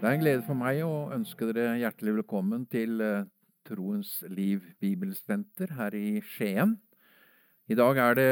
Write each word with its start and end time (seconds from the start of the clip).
Det 0.00 0.08
er 0.08 0.14
en 0.16 0.22
glede 0.22 0.44
for 0.46 0.56
meg 0.56 0.78
å 0.80 1.10
ønske 1.12 1.44
dere 1.50 1.74
hjertelig 1.76 2.14
velkommen 2.22 2.62
til 2.72 3.02
eh, 3.04 3.26
Troens 3.68 4.14
Liv 4.32 4.62
Bibelsenter 4.80 5.74
her 5.76 5.92
i 5.92 6.22
Skien. 6.24 6.72
I 7.68 7.76
dag 7.76 8.00
er 8.00 8.16
det 8.16 8.30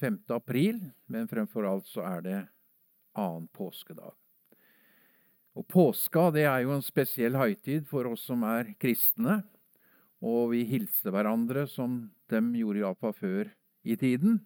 5. 0.00 0.16
april, 0.32 0.78
men 1.12 1.28
fremfor 1.28 1.68
alt 1.68 1.90
så 1.90 2.06
er 2.08 2.24
det 2.24 2.38
annen 3.12 3.44
påskedag. 3.52 4.14
Og 5.52 5.66
Påska 5.68 6.30
det 6.32 6.46
er 6.48 6.64
jo 6.64 6.72
en 6.78 6.86
spesiell 6.86 7.36
høytid 7.36 7.84
for 7.92 8.08
oss 8.14 8.24
som 8.30 8.48
er 8.48 8.72
kristne, 8.80 9.42
og 10.24 10.54
vi 10.54 10.64
hilser 10.72 11.12
hverandre 11.12 11.66
som 11.68 12.06
dem 12.32 12.54
gjorde 12.56 12.86
iallfall 12.86 13.16
før 13.20 13.52
i 13.84 14.00
tiden, 14.00 14.40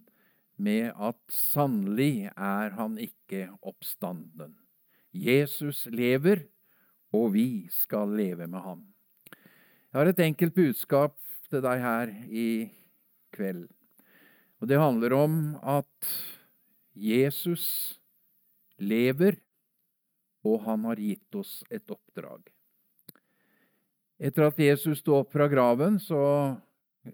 med 0.58 0.90
at 0.98 1.22
sannelig 1.30 2.26
er 2.34 2.74
han 2.74 2.98
ikke 2.98 3.52
oppstanden. 3.62 4.58
Jesus 5.14 5.86
lever, 5.94 6.48
og 7.16 7.32
vi 7.34 7.66
skal 7.72 8.12
leve 8.16 8.46
med 8.46 8.62
ham. 8.62 8.82
Jeg 9.90 10.00
har 10.00 10.10
et 10.10 10.24
enkelt 10.26 10.54
budskap 10.56 11.16
til 11.48 11.62
deg 11.64 11.80
her 11.80 12.12
i 12.28 12.48
kveld. 13.34 13.66
Og 14.60 14.68
det 14.68 14.80
handler 14.80 15.14
om 15.16 15.38
at 15.62 16.10
Jesus 16.96 17.96
lever, 18.80 19.38
og 20.46 20.62
han 20.64 20.84
har 20.88 21.00
gitt 21.00 21.38
oss 21.38 21.58
et 21.72 21.84
oppdrag. 21.92 22.44
Etter 24.16 24.46
at 24.48 24.60
Jesus 24.60 25.02
sto 25.02 25.18
opp 25.18 25.34
fra 25.34 25.48
graven, 25.52 25.98
så 26.00 26.56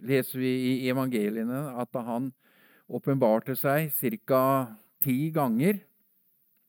leser 0.07 0.39
vi 0.39 0.53
i 0.69 0.91
evangeliene 0.91 1.65
at 1.83 1.99
han 2.07 2.31
åpenbarte 2.93 3.57
seg 3.59 3.91
ca. 4.27 4.77
ti 5.03 5.31
ganger, 5.35 5.81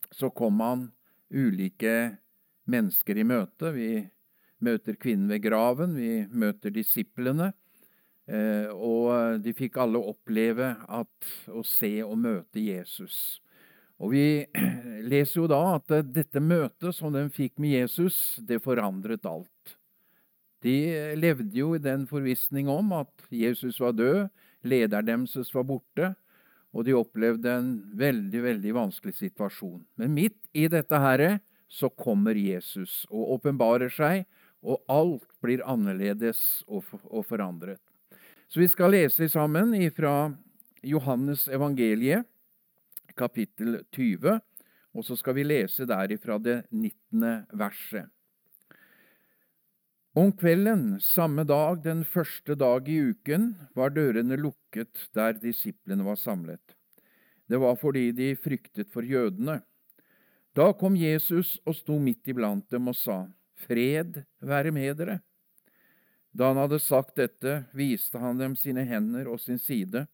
så 0.10 0.30
kom 0.34 0.60
han 0.62 0.88
ulike 1.30 2.18
mennesker 2.70 3.20
i 3.20 3.26
møte. 3.28 3.74
Vi 3.76 3.90
møter 4.64 4.98
kvinnen 5.00 5.32
ved 5.32 5.44
graven, 5.44 5.96
vi 6.00 6.24
møter 6.32 6.74
disiplene. 6.74 7.52
Eh, 8.24 8.70
og 8.72 9.42
de 9.44 9.52
fikk 9.56 9.82
alle 9.84 10.00
oppleve 10.00 10.74
at, 10.88 11.32
å 11.52 11.64
se 11.68 11.98
og 12.06 12.16
møte 12.24 12.64
Jesus. 12.64 13.42
Og 14.00 14.14
Vi 14.16 14.26
leser 15.12 15.42
jo 15.42 15.48
da 15.52 15.62
at 15.76 15.92
dette 16.16 16.44
møtet 16.44 16.96
som 16.96 17.14
de 17.14 17.28
fikk 17.34 17.60
med 17.62 17.76
Jesus, 17.82 18.40
det 18.40 18.64
forandret 18.64 19.28
alt. 19.28 19.78
De 20.64 20.76
levde 21.20 21.52
jo 21.58 21.74
i 21.76 21.84
den 21.84 22.06
forvissning 22.08 22.70
om 22.72 22.94
at 22.96 23.26
Jesus 23.34 23.82
var 23.84 23.96
død, 23.98 24.30
lederen 24.64 25.26
deres 25.28 25.52
var 25.52 25.66
borte, 25.68 26.14
og 26.74 26.88
de 26.88 26.96
opplevde 26.96 27.52
en 27.52 27.74
veldig, 28.00 28.40
veldig 28.48 28.72
vanskelig 28.74 29.18
situasjon. 29.18 29.84
Men 30.00 30.16
midt 30.16 30.40
i 30.56 30.70
dette 30.72 30.98
herre 31.04 31.36
så 31.68 31.90
kommer 31.90 32.38
Jesus 32.38 33.04
og 33.10 33.38
åpenbarer 33.38 33.92
seg, 33.94 34.26
og 34.64 34.84
alt 34.92 35.28
blir 35.44 35.64
annerledes 35.68 36.64
og, 36.68 36.86
forandret. 37.28 37.82
Så 38.48 38.62
vi 38.62 38.70
skal 38.72 38.94
lese 38.94 39.28
sammen 39.32 39.74
fra 39.96 40.32
Johannes 40.84 41.48
evangeliet, 41.48 42.28
kapittel 43.18 43.82
20, 43.92 44.40
og 44.94 45.06
så 45.06 45.18
skal 45.18 45.38
vi 45.38 45.46
lese 45.48 45.88
derifra 45.90 46.38
det 46.42 46.64
19. 46.70 47.48
verset. 47.58 48.10
Om 50.14 50.30
kvelden 50.38 51.00
samme 51.02 51.42
dag, 51.50 51.80
den 51.82 52.04
første 52.06 52.54
dag 52.54 52.86
i 52.86 53.00
uken, 53.10 53.56
var 53.74 53.90
dørene 53.96 54.38
lukket 54.38 55.08
der 55.18 55.34
disiplene 55.42 56.06
var 56.06 56.20
samlet. 56.22 56.76
Det 57.50 57.58
var 57.58 57.80
fordi 57.82 58.12
de 58.14 58.36
fryktet 58.38 58.92
for 58.94 59.02
jødene. 59.02 59.64
Da 60.54 60.70
kom 60.78 60.96
Jesus 60.96 61.56
og 61.66 61.76
sto 61.80 61.98
midt 62.00 62.30
iblant 62.30 62.68
dem 62.70 62.92
og 62.92 62.98
sa, 62.98 63.26
Fred 63.66 64.22
være 64.44 64.74
med 64.76 64.98
dere. 65.00 65.20
Da 66.34 66.50
han 66.52 66.60
hadde 66.62 66.82
sagt 66.82 67.18
dette, 67.18 67.64
viste 67.74 68.22
han 68.22 68.38
dem 68.42 68.56
sine 68.58 68.86
hender 68.90 69.30
og 69.30 69.42
sin 69.42 69.60
side. 69.62 70.06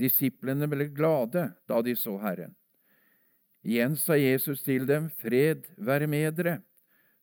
Disiplene 0.00 0.68
ble 0.68 0.88
glade 0.92 1.50
da 1.68 1.80
de 1.84 1.94
så 1.96 2.16
Herren. 2.20 2.54
Igjen 3.64 3.96
sa 4.00 4.16
Jesus 4.16 4.62
til 4.64 4.86
dem, 4.88 5.10
Fred 5.20 5.66
være 5.76 6.08
med 6.08 6.36
dere. 6.38 6.60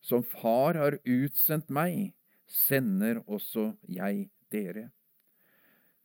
Som 0.02 0.22
Far 0.24 0.78
har 0.78 1.00
utsendt 1.02 1.72
meg, 1.74 2.14
sender 2.46 3.24
også 3.26 3.72
jeg 3.90 4.30
dere. 4.54 4.92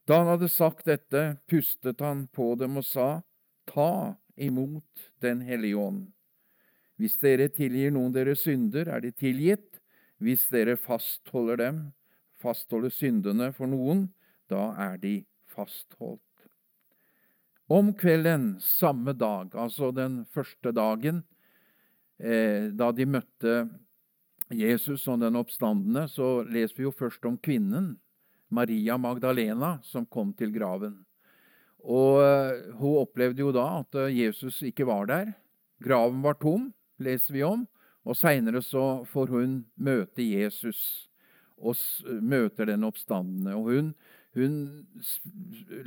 Da 0.09 0.19
han 0.19 0.33
hadde 0.33 0.49
sagt 0.51 0.89
dette, 0.89 1.37
pustet 1.47 2.01
han 2.03 2.25
på 2.33 2.53
dem 2.59 2.81
og 2.81 2.85
sa, 2.85 3.21
Ta 3.69 4.17
imot 4.35 5.13
Den 5.21 5.41
hellige 5.45 5.77
ånd. 5.79 6.09
Hvis 7.01 7.17
dere 7.21 7.49
tilgir 7.49 7.93
noen 7.93 8.13
deres 8.13 8.43
synder, 8.45 8.89
er 8.91 9.01
de 9.01 9.11
tilgitt. 9.11 9.79
Hvis 10.23 10.45
dere 10.53 10.77
fastholder 10.79 11.59
dem, 11.59 11.79
fastholder 12.39 12.93
syndene 12.93 13.49
for 13.55 13.69
noen, 13.71 14.07
da 14.51 14.71
er 14.79 14.99
de 15.01 15.15
fastholdt. 15.51 16.21
Om 17.71 17.93
kvelden 17.97 18.53
samme 18.61 19.15
dag, 19.17 19.55
altså 19.55 19.89
den 19.95 20.21
første 20.31 20.73
dagen, 20.75 21.23
eh, 22.19 22.69
da 22.75 22.91
de 22.91 23.07
møtte 23.07 23.55
Jesus 24.53 25.07
og 25.09 25.23
den 25.23 25.39
oppstandende, 25.39 26.05
så 26.11 26.43
leser 26.45 26.77
vi 26.77 26.85
jo 26.85 26.93
først 26.93 27.25
om 27.25 27.39
kvinnen, 27.39 27.95
Maria 28.53 28.99
Magdalena, 29.01 29.79
som 29.81 30.05
kom 30.05 30.33
til 30.37 30.53
graven. 30.53 30.99
Og 31.81 32.21
eh, 32.21 32.69
Hun 32.77 33.01
opplevde 33.01 33.41
jo 33.41 33.51
da 33.55 33.65
at 33.81 33.97
eh, 33.97 34.13
Jesus 34.21 34.61
ikke 34.61 34.85
var 34.87 35.09
der. 35.09 35.33
Graven 35.83 36.21
var 36.23 36.37
tom 36.39 36.69
leser 37.05 37.35
vi 37.35 37.43
om. 37.47 37.65
Og 38.03 38.17
seinere 38.19 38.59
så 38.63 39.03
får 39.07 39.31
hun 39.31 39.61
møte 39.79 40.25
Jesus 40.25 41.07
og 41.63 41.79
møter 42.19 42.67
den 42.67 42.83
oppstandende. 42.83 43.55
Og 43.55 43.69
hun, 43.71 43.91
hun 44.35 44.55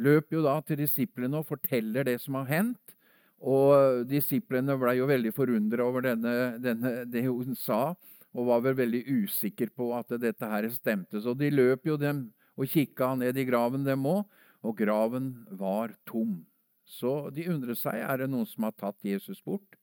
løper 0.00 0.38
jo 0.38 0.44
da 0.46 0.58
til 0.64 0.80
disiplene 0.80 1.42
og 1.42 1.48
forteller 1.50 2.06
det 2.08 2.18
som 2.22 2.38
har 2.40 2.48
hendt. 2.52 2.96
Og 3.36 4.06
disiplene 4.08 4.78
ble 4.80 4.96
jo 4.96 5.08
veldig 5.10 5.32
forundra 5.36 5.84
over 5.84 6.06
denne, 6.08 6.56
denne, 6.62 6.92
det 7.04 7.26
hun 7.26 7.52
sa, 7.58 7.92
og 8.36 8.48
var 8.48 8.62
vel 8.64 8.78
veldig 8.78 9.02
usikker 9.24 9.70
på 9.76 9.90
at 9.96 10.16
dette 10.20 10.48
her 10.48 10.68
stemte. 10.72 11.20
Så 11.20 11.36
de 11.36 11.52
løp 11.52 11.84
jo 11.88 11.98
dem 12.00 12.30
og 12.56 12.72
kikka 12.72 13.12
ned 13.20 13.36
i 13.36 13.44
graven, 13.48 13.84
dem 13.84 14.08
òg, 14.08 14.24
og 14.64 14.76
graven 14.78 15.34
var 15.52 15.92
tom. 16.08 16.40
Så 16.86 17.28
de 17.34 17.44
undrer 17.52 17.76
seg 17.76 18.00
er 18.00 18.22
det 18.22 18.30
noen 18.32 18.48
som 18.48 18.66
har 18.66 18.74
tatt 18.78 19.04
Jesus 19.04 19.42
bort. 19.44 19.76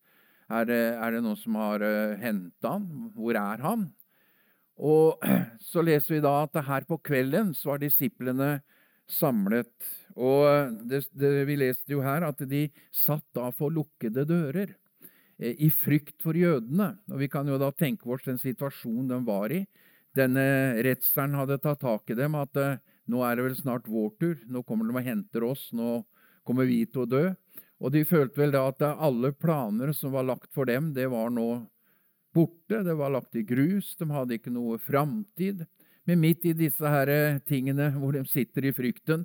Er 0.52 0.68
det, 0.68 0.81
er 1.00 1.16
det 1.16 1.24
noen 1.24 1.40
som 1.40 1.56
har 1.59 1.84
uh, 1.84 1.90
eh, 2.14 2.20
henta 2.22 2.76
han? 2.76 2.88
Hvor 3.16 3.38
er 3.40 3.64
han? 3.64 3.88
Og 4.84 5.24
så 5.72 5.84
leser 5.86 6.18
vi 6.18 6.24
da 6.24 6.36
at 6.44 6.64
her 6.68 6.88
på 6.90 7.00
kvelden 7.04 7.54
så 7.58 7.74
var 7.74 7.84
disiplene 7.84 8.58
samlet. 9.09 9.74
Og 10.16 10.74
det, 10.90 11.04
det, 11.12 11.34
vi 11.50 11.58
leste 11.59 11.96
jo 11.96 12.04
her 12.06 12.26
at 12.28 12.42
de 12.50 12.68
satt 12.94 13.26
da 13.36 13.50
for 13.56 13.74
lukkede 13.74 14.26
dører 14.30 14.76
eh, 15.40 15.56
i 15.58 15.70
frykt 15.74 16.20
for 16.24 16.38
jødene. 16.38 16.94
Og 17.12 17.20
Vi 17.24 17.30
kan 17.31 17.48
jo 17.50 17.60
da 17.62 17.72
tenke 17.72 18.10
oss 18.10 18.25
den 18.28 18.42
situasjonen 18.42 19.10
de 19.12 19.22
var 19.28 19.54
i. 19.54 19.64
Denne 20.14 20.78
redselen 20.86 21.40
hadde 21.40 21.58
tatt 21.62 21.81
tak 21.81 22.12
i 22.14 22.18
dem. 22.18 22.38
At 22.38 22.58
eh, 22.60 22.81
nå 23.10 23.24
er 23.25 23.38
det 23.38 23.48
vel 23.50 23.58
snart 23.58 23.90
vår 23.90 24.12
tur. 24.22 24.36
Nå 24.48 24.64
kommer 24.68 24.90
de 24.90 24.98
og 24.98 25.08
henter 25.08 25.48
oss. 25.48 25.70
Nå 25.74 26.04
kommer 26.46 26.70
vi 26.70 26.84
til 26.86 27.06
å 27.06 27.10
dø. 27.10 27.25
Og 27.83 27.91
de 27.91 28.05
følte 28.07 28.39
vel 28.39 28.53
da 28.55 28.63
at 28.69 28.83
alle 28.95 29.33
planer 29.35 29.91
som 29.95 30.13
var 30.16 30.23
lagt 30.23 30.53
for 30.55 30.69
dem, 30.69 30.94
det 30.95 31.09
var 31.11 31.33
nå 31.33 31.66
borte. 32.33 32.79
Det 32.83 32.95
var 32.95 33.11
lagt 33.11 33.35
i 33.35 33.44
grus. 33.44 33.91
De 33.99 34.07
hadde 34.09 34.38
ikke 34.38 34.53
noe 34.53 34.79
framtid. 34.79 35.66
Men 36.07 36.21
midt 36.23 36.47
i 36.47 36.55
disse 36.55 36.88
her 36.88 37.39
tingene 37.47 37.91
hvor 37.95 38.16
de 38.16 38.23
sitter 38.27 38.66
i 38.67 38.73
frykten 38.75 39.21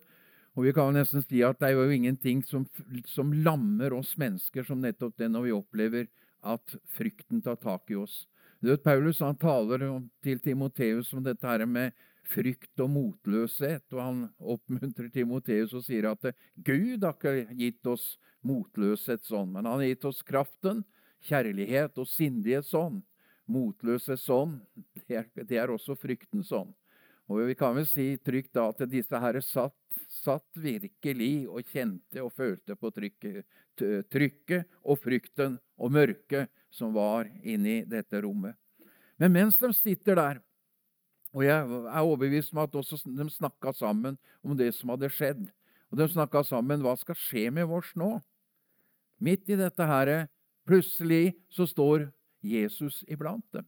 Og 0.54 0.62
vi 0.62 0.72
kan 0.74 0.94
nesten 0.94 1.24
si 1.24 1.40
at 1.42 1.58
det 1.58 1.72
er 1.72 1.78
jo 1.78 1.90
ingenting 1.90 2.44
som, 2.46 2.64
som 3.06 3.32
lammer 3.46 3.94
oss 3.94 4.12
mennesker 4.18 4.66
som 4.66 4.80
nettopp 4.82 5.16
det 5.18 5.28
når 5.30 5.46
vi 5.46 5.54
opplever 5.54 6.08
at 6.42 6.74
frykten 6.94 7.42
tar 7.42 7.58
tak 7.62 7.90
i 7.90 7.98
oss. 7.98 8.26
Du 8.58 8.70
vet, 8.72 8.82
Paulus 8.82 9.20
han 9.22 9.38
taler 9.38 9.84
til 10.22 10.40
Timoteus 10.42 11.12
om 11.14 11.22
dette 11.22 11.46
her 11.46 11.62
med 11.66 11.94
frykt 12.28 12.82
og 12.82 12.90
motløshet. 12.94 13.84
Og 13.94 14.00
han 14.02 14.22
oppmuntrer 14.38 15.10
Timoteus 15.12 15.74
og 15.76 15.84
sier 15.86 16.10
at 16.12 16.30
Gud 16.56 17.04
har 17.04 17.16
ikke 17.16 17.58
gitt 17.58 17.90
oss 17.90 18.16
motløshet 18.46 19.24
sånn, 19.26 19.50
men 19.52 19.66
han 19.66 19.82
har 19.82 19.90
gitt 19.90 20.08
oss 20.08 20.22
kraften, 20.26 20.84
kjærlighet 21.26 21.98
og 21.98 22.08
sindighet 22.08 22.68
sånn. 22.68 23.00
Motløshet 23.48 24.20
sånn, 24.20 24.58
det 25.08 25.22
er, 25.22 25.30
det 25.48 25.58
er 25.58 25.72
også 25.72 25.96
frykten 25.98 26.44
sånn. 26.46 26.70
Og 27.28 27.42
vi 27.44 27.56
kan 27.60 27.74
vel 27.76 27.84
si 27.84 28.14
trygt 28.24 28.54
da 28.56 28.70
at 28.70 28.80
disse 28.88 29.18
herre 29.20 29.42
satt, 29.44 29.76
satt, 30.08 30.46
virkelig 30.56 31.44
og 31.48 31.66
kjente 31.68 32.22
og 32.24 32.32
følte 32.32 32.76
på 32.76 32.90
trykket, 32.94 33.44
trykket 34.08 34.78
og 34.88 34.96
frykten 35.02 35.58
og 35.76 35.92
mørket 35.92 36.48
som 36.72 36.94
var 36.96 37.28
inni 37.42 37.82
dette 37.88 38.22
rommet. 38.24 38.56
Men 39.20 39.34
mens 39.34 39.58
de 39.60 39.70
sitter 39.76 40.16
der, 40.16 40.40
og 41.36 41.44
jeg 41.44 41.60
er 41.60 42.00
overbevist 42.00 42.54
om 42.54 42.62
at 42.64 42.74
også 42.74 43.00
de 43.04 43.28
snakka 43.30 43.72
sammen 43.76 44.16
om 44.42 44.56
det 44.56 44.72
som 44.76 44.92
hadde 44.94 45.10
skjedd. 45.12 45.46
Og 45.92 46.00
de 46.00 46.08
snakka 46.08 46.42
sammen 46.44 46.82
hva 46.84 46.94
skal 47.00 47.16
skje 47.18 47.48
med 47.54 47.68
oss 47.72 47.94
nå? 47.96 48.18
Midt 49.20 49.48
i 49.50 49.58
dette 49.58 49.88
her, 49.88 50.28
plutselig 50.68 51.34
så 51.52 51.66
står 51.68 52.08
Jesus 52.44 53.02
iblant 53.08 53.44
dem. 53.52 53.66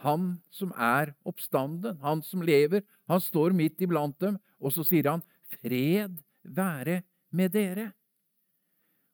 han 0.00 0.40
som 0.50 0.72
er 0.76 1.12
oppstanden, 1.28 1.98
han 2.00 2.22
som 2.24 2.42
lever. 2.42 2.82
Han 3.10 3.20
står 3.20 3.52
midt 3.52 3.82
iblant 3.84 4.16
dem, 4.22 4.38
og 4.60 4.72
så 4.72 4.84
sier 4.86 5.10
han, 5.10 5.24
Fred 5.60 6.20
være 6.42 7.02
med 7.34 7.52
dere. 7.52 7.90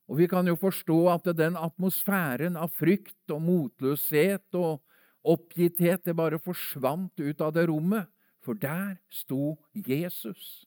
Og 0.06 0.20
vi 0.20 0.28
kan 0.30 0.46
jo 0.46 0.54
forstå 0.54 0.98
at 1.10 1.26
den 1.34 1.56
atmosfæren 1.58 2.58
av 2.60 2.70
frykt 2.78 3.34
og 3.34 3.42
motløshet 3.42 4.54
og 4.54 4.84
oppgitthet, 5.26 6.04
det 6.04 6.16
bare 6.16 6.40
forsvant 6.42 7.20
ut 7.20 7.40
av 7.42 7.54
det 7.56 7.66
rommet, 7.70 8.08
for 8.44 8.58
der 8.58 8.96
sto 9.10 9.56
Jesus. 9.74 10.66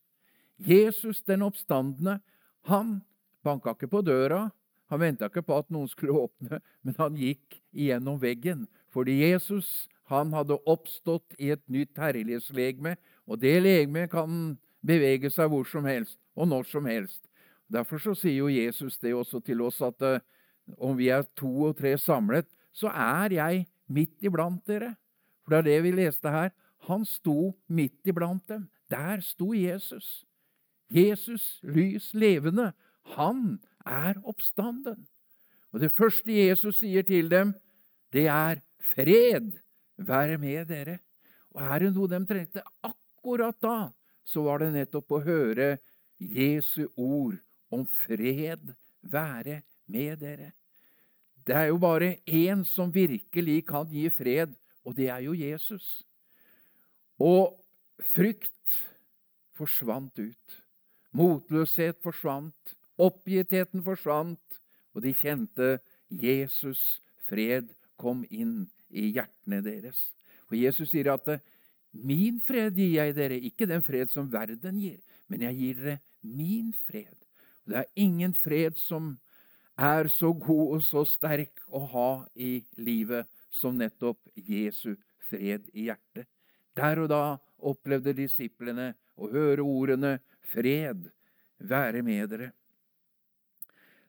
Jesus 0.60 1.22
den 1.24 1.46
oppstandende, 1.48 2.20
han 2.68 3.00
banka 3.44 3.72
ikke 3.76 3.88
på 3.92 4.02
døra, 4.04 4.50
han 4.90 5.00
venta 5.00 5.30
ikke 5.30 5.46
på 5.48 5.62
at 5.62 5.70
noen 5.72 5.88
skulle 5.88 6.18
åpne, 6.26 6.60
men 6.84 6.98
han 6.98 7.16
gikk 7.18 7.62
igjennom 7.72 8.20
veggen, 8.22 8.68
fordi 8.92 9.22
Jesus 9.22 9.88
han 10.10 10.34
hadde 10.34 10.58
oppstått 10.66 11.38
i 11.38 11.52
et 11.54 11.62
nytt 11.70 12.00
herlighetslegeme, 12.02 12.96
og 13.30 13.40
det 13.44 13.60
legemet 13.62 14.10
kan 14.12 14.58
bevege 14.82 15.30
seg 15.30 15.52
hvor 15.52 15.68
som 15.70 15.86
helst 15.86 16.18
og 16.34 16.50
når 16.50 16.66
som 16.72 16.88
helst. 16.90 17.22
Derfor 17.70 18.02
så 18.02 18.16
sier 18.18 18.40
jo 18.42 18.50
Jesus 18.50 18.98
det 18.98 19.14
også 19.14 19.44
til 19.46 19.62
oss 19.62 19.78
at 19.86 20.02
uh, 20.02 20.18
om 20.82 20.98
vi 20.98 21.12
er 21.14 21.28
to 21.38 21.52
og 21.70 21.78
tre 21.78 21.94
samlet, 22.02 22.48
så 22.74 22.90
er 22.90 23.36
jeg 23.38 23.68
midt 23.90 24.24
iblant 24.26 24.62
dere. 24.70 24.96
For 25.44 25.56
det 25.56 25.60
er 25.60 25.68
det 25.70 25.84
vi 25.86 25.94
leste 25.98 26.32
her. 26.34 26.52
Han 26.88 27.06
sto 27.06 27.54
midt 27.68 28.08
iblant 28.08 28.46
dem. 28.50 28.68
Der 28.90 29.22
sto 29.26 29.54
Jesus. 29.54 30.24
Jesus, 30.90 31.60
lys 31.64 32.14
levende. 32.14 32.72
Han 33.16 33.60
er 33.86 34.18
oppstanden. 34.24 35.08
Og 35.74 35.84
det 35.84 35.92
første 35.94 36.34
Jesus 36.34 36.80
sier 36.82 37.06
til 37.06 37.30
dem, 37.30 37.54
det 38.14 38.26
er 38.26 38.62
fred 38.94 39.52
være 39.98 40.38
med 40.42 40.66
dere. 40.70 41.00
Og 41.54 41.62
er 41.62 41.86
det 41.86 41.94
noe 41.94 42.10
de 42.10 42.20
trengte 42.30 42.64
akkurat 42.86 43.58
da, 43.62 43.92
så 44.26 44.44
var 44.46 44.62
det 44.64 44.74
nettopp 44.74 45.18
å 45.18 45.24
høre 45.26 45.70
Jesu 46.20 46.88
ord 46.96 47.38
om 47.74 47.86
fred 48.06 48.74
være 49.02 49.62
med 49.90 50.22
dere. 50.22 50.54
Det 51.50 51.56
er 51.58 51.72
jo 51.72 51.80
bare 51.82 52.20
én 52.30 52.60
som 52.62 52.92
virkelig 52.94 53.64
kan 53.66 53.88
gi 53.90 54.04
fred, 54.14 54.52
og 54.86 54.94
det 54.94 55.08
er 55.10 55.24
jo 55.26 55.32
Jesus. 55.34 56.04
Og 57.18 57.56
frykt 58.14 58.76
forsvant 59.58 60.20
ut. 60.22 60.60
Motløshet 61.18 61.98
forsvant. 62.06 62.76
Oppgittheten 63.02 63.82
forsvant. 63.82 64.60
Og 64.94 65.02
de 65.02 65.14
kjente 65.18 65.80
Jesus' 66.14 67.00
fred 67.26 67.74
kom 67.98 68.22
inn 68.30 68.68
i 68.94 69.08
hjertene 69.16 69.64
deres. 69.66 69.98
For 70.46 70.54
Jesus 70.54 70.92
sier 70.94 71.10
at 71.14 71.42
'min 71.94 72.42
fred 72.46 72.78
gir 72.78 72.94
jeg 72.94 73.16
dere', 73.16 73.42
ikke 73.42 73.66
den 73.66 73.82
fred 73.82 74.14
som 74.14 74.32
verden 74.32 74.78
gir, 74.80 75.02
men 75.28 75.42
jeg 75.42 75.56
gir 75.56 75.74
dere 75.82 76.00
min 76.22 76.74
fred. 76.86 77.18
Og 77.66 77.74
Det 77.74 77.78
er 77.78 77.86
ingen 77.96 78.34
fred 78.36 78.78
som 78.78 79.18
er 79.80 80.10
så 80.12 80.34
god 80.36 80.76
og 80.76 80.84
så 80.84 81.06
sterk 81.08 81.62
å 81.72 81.80
ha 81.94 82.10
i 82.36 82.60
livet 82.78 83.30
som 83.50 83.78
nettopp 83.80 84.20
Jesu 84.36 84.96
fred 85.30 85.70
i 85.74 85.88
hjertet. 85.88 86.28
Der 86.76 87.00
og 87.00 87.10
da 87.12 87.24
opplevde 87.58 88.14
disiplene 88.16 88.94
å 89.20 89.30
høre 89.32 89.64
ordene 89.64 90.20
'fred 90.52 91.10
være 91.60 92.02
med 92.04 92.30
dere'. 92.30 92.52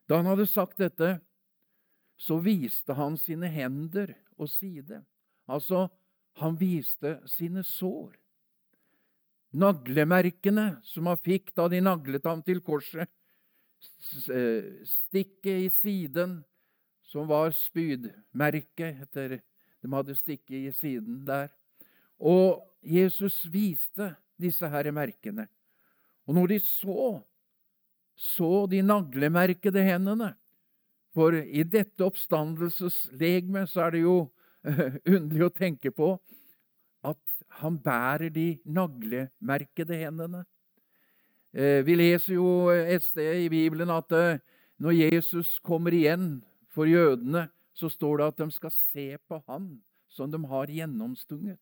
Da 0.07 0.17
han 0.19 0.25
hadde 0.25 0.47
sagt 0.47 0.77
dette, 0.77 1.19
så 2.17 2.37
viste 2.37 2.93
han 2.93 3.17
sine 3.17 3.47
hender 3.47 4.13
og 4.37 4.49
side. 4.49 5.01
Altså, 5.47 5.89
han 6.39 6.57
viste 6.59 7.19
sine 7.25 7.63
sår. 7.63 8.13
Naglemerkene 9.51 10.81
som 10.83 11.07
han 11.07 11.17
fikk 11.17 11.53
da 11.55 11.67
de 11.67 11.81
naglet 11.81 12.25
ham 12.25 12.43
til 12.43 12.61
korset. 12.61 13.09
Eh, 14.29 14.83
stikket 14.85 15.65
i 15.65 15.69
siden, 15.69 16.41
som 17.03 17.27
var 17.27 17.51
spydmerket 17.55 19.01
etter 19.05 19.39
De 19.81 19.89
hadde 19.89 20.13
stikket 20.15 20.67
i 20.67 20.71
siden 20.75 21.23
der. 21.25 21.49
Og 22.21 22.61
Jesus 22.85 23.47
viste 23.49 24.11
disse 24.37 24.67
her 24.69 24.91
merkene. 24.93 25.47
Og 26.27 26.37
når 26.37 26.53
de 26.53 26.59
så, 26.61 27.21
så 28.13 28.67
de 28.69 28.83
naglemerkede 28.85 29.81
hendene 29.85 30.35
For 31.11 31.35
i 31.35 31.63
dette 31.67 32.05
oppstandelseslegme 32.05 33.65
så 33.67 33.87
er 33.87 33.91
det 33.91 34.03
jo 34.05 34.15
underlig 35.15 35.43
å 35.43 35.51
tenke 35.51 35.91
på 35.91 36.13
at 37.03 37.19
han 37.59 37.75
bærer 37.81 38.31
de 38.31 38.61
naglemerkede 38.63 39.97
hendene. 40.05 40.45
Eh, 41.51 41.81
vi 41.83 41.97
leser 41.99 42.37
jo 42.37 42.69
et 42.71 43.03
sted 43.03 43.43
i 43.43 43.49
Bibelen 43.51 43.89
at 43.91 44.13
eh, 44.15 44.39
når 44.79 44.95
Jesus 44.95 45.57
kommer 45.59 45.91
igjen 45.91 46.37
for 46.71 46.87
jødene, 46.87 47.49
så 47.75 47.89
står 47.91 48.21
det 48.21 48.27
at 48.27 48.39
de 48.39 48.55
skal 48.55 48.71
se 48.71 49.07
på 49.27 49.41
han 49.49 49.73
som 50.11 50.31
de 50.31 50.39
har 50.47 50.71
gjennomstunget. 50.71 51.59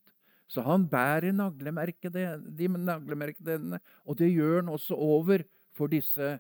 Så 0.50 0.62
han 0.66 0.88
bærer 0.90 1.30
de 1.30 1.34
naglemerkede 1.38 3.58
hendene, 3.58 3.80
og 4.06 4.18
det 4.18 4.32
gjør 4.34 4.62
han 4.62 4.72
også 4.74 4.96
over 4.96 5.44
for 5.78 5.88
disse 5.88 6.38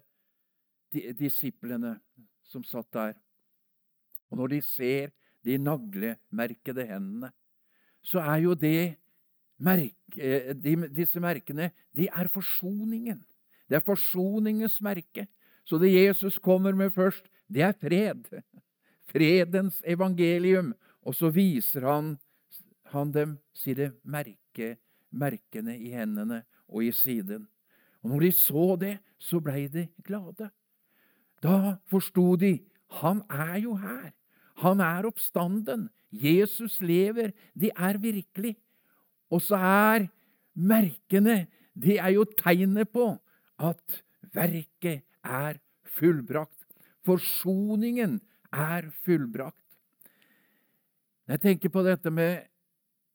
disiplene 0.91 1.99
som 2.49 2.63
satt 2.65 2.89
der. 2.93 3.13
Og 4.29 4.37
når 4.37 4.55
de 4.55 4.61
ser 4.65 5.13
de 5.45 5.57
naglemerkede 5.57 6.85
hendene, 6.89 7.31
så 8.01 8.21
er 8.21 8.45
jo 8.45 8.53
det 8.53 8.97
merke, 9.57 9.93
eh, 10.17 10.53
de, 10.55 10.75
disse 10.93 11.21
merkene 11.21 11.71
de 11.97 12.07
er 12.07 12.29
forsoningen. 12.33 13.21
Det 13.69 13.77
er 13.77 13.85
forsoningens 13.85 14.79
merke. 14.81 15.27
Så 15.65 15.77
det 15.77 15.93
Jesus 15.93 16.39
kommer 16.41 16.73
med 16.73 16.91
først, 16.91 17.27
det 17.47 17.61
er 17.61 17.75
fred. 17.77 18.41
Fredens 19.09 19.83
evangelium. 19.85 20.73
Og 21.05 21.15
så 21.15 21.29
viser 21.29 21.85
han, 21.85 22.15
han 22.89 23.13
dem 23.13 23.37
sine 23.53 23.91
merke, 24.03 24.77
merkene 25.11 25.77
i 25.77 25.93
hendene 25.93 26.43
og 26.67 26.83
i 26.85 26.91
siden. 26.91 27.47
Og 28.01 28.09
når 28.13 28.25
de 28.25 28.31
så 28.31 28.65
det, 28.79 28.97
så 29.19 29.39
blei 29.43 29.67
de 29.67 29.87
glade. 30.05 30.49
Da 31.43 31.77
forsto 31.89 32.33
de 32.35 32.57
han 32.99 33.21
er 33.29 33.59
jo 33.61 33.75
her. 33.77 34.11
Han 34.63 34.81
er 34.81 35.05
oppstanden. 35.07 35.89
Jesus 36.11 36.79
lever. 36.81 37.31
De 37.53 37.69
er 37.75 37.97
virkelig. 37.97 38.55
Og 39.29 39.41
så 39.41 39.55
er 39.55 40.07
merkene 40.53 41.47
De 41.79 41.97
er 41.97 42.09
jo 42.17 42.25
tegnet 42.25 42.89
på 42.89 43.13
at 43.59 44.01
verket 44.33 45.03
er 45.23 45.59
fullbrakt. 45.99 46.55
Forsoningen 47.05 48.19
er 48.55 48.89
fullbrakt. 49.05 49.57
Når 51.27 51.37
jeg 51.37 51.45
tenker 51.45 51.69
på 51.73 51.83
dette 51.85 52.11
med 52.11 52.47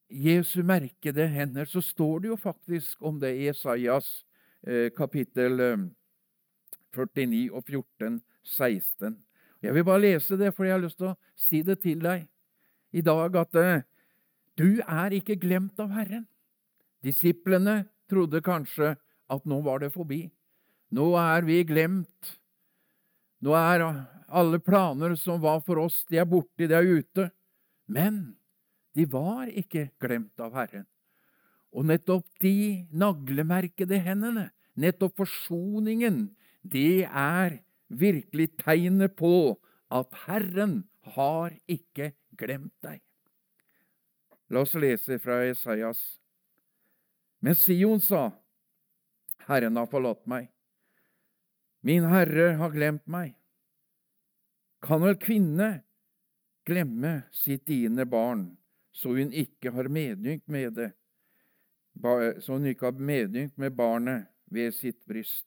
Jesu 0.08 0.62
merkede 0.62 1.26
hender, 1.26 1.66
så 1.66 1.80
står 1.82 2.22
det 2.22 2.28
jo 2.28 2.36
faktisk 2.38 3.02
om 3.02 3.18
det 3.20 3.32
i 3.34 3.48
Esaias 3.50 4.24
eh, 4.66 4.92
kapittel 4.94 5.58
49 6.94 7.24
eh, 7.24 7.50
og 7.50 7.64
14, 7.64 8.20
16. 8.44 9.16
Jeg 9.64 9.74
vil 9.74 9.84
bare 9.84 10.04
lese 10.04 10.36
det, 10.38 10.52
for 10.54 10.68
jeg 10.68 10.76
har 10.76 10.84
lyst 10.84 11.00
til 11.00 11.10
å 11.10 11.16
si 11.34 11.62
det 11.64 11.80
til 11.82 12.04
deg 12.04 12.28
i 12.94 13.02
dag, 13.02 13.34
at 13.40 13.56
uh, 13.58 13.82
du 14.54 14.78
er 14.84 15.16
ikke 15.16 15.38
glemt 15.40 15.80
av 15.82 15.90
Herren. 15.96 16.26
Disiplene 17.02 17.86
trodde 18.10 18.44
kanskje 18.44 18.92
at 19.32 19.44
nå 19.48 19.60
var 19.64 19.82
det 19.82 19.92
forbi. 19.94 20.26
Nå 20.94 21.12
er 21.18 21.46
vi 21.46 21.62
glemt. 21.66 22.34
Nå 23.44 23.54
er 23.58 23.84
alle 24.28 24.60
planer 24.62 25.14
som 25.20 25.42
var 25.42 25.62
for 25.66 25.82
oss, 25.84 26.02
de 26.10 26.20
er 26.20 26.28
borte, 26.28 26.66
de 26.68 26.74
er 26.74 26.88
ute. 27.00 27.28
Men 27.86 28.36
de 28.94 29.06
var 29.10 29.50
ikke 29.50 29.88
glemt 30.00 30.40
av 30.40 30.54
Herren. 30.56 30.86
Og 31.74 31.88
nettopp 31.88 32.26
de 32.42 32.86
naglemerkede 32.94 33.98
hendene, 34.04 34.48
nettopp 34.78 35.18
forsoningen, 35.18 36.28
det 36.62 37.04
er 37.04 37.58
virkelig 37.90 38.52
tegnet 38.62 39.16
på 39.18 39.58
at 39.92 40.14
Herren 40.24 40.84
har 41.14 41.52
ikke 41.70 42.12
glemt 42.38 42.74
deg. 42.86 43.02
La 44.50 44.62
oss 44.62 44.74
lese 44.78 45.18
fra 45.22 45.42
Esaias. 45.48 46.00
Men 47.44 47.56
Sion 47.58 48.00
sa, 48.00 48.30
Herren 49.48 49.76
har 49.76 49.88
forlatt 49.90 50.24
meg. 50.30 50.48
Min 51.84 52.06
Herre 52.08 52.54
har 52.60 52.72
glemt 52.72 53.04
meg. 53.10 53.34
Kan 54.84 55.02
vel 55.04 55.16
kvinne 55.20 55.68
glemme 56.64 57.22
sitt 57.32 57.66
diende 57.68 58.06
barn, 58.08 58.46
så 58.92 59.12
hun 59.16 59.32
ikke 59.32 59.72
har 59.74 59.88
medynk 59.92 60.46
med 60.48 60.78
det, 60.78 60.90
så 62.40 62.56
hun 62.56 62.68
ikke 62.70 62.88
har 62.88 63.04
medynk 63.12 63.56
med 63.60 63.76
barnet 63.76 64.30
ved 64.52 64.74
sitt 64.76 65.00
bryst? 65.08 65.46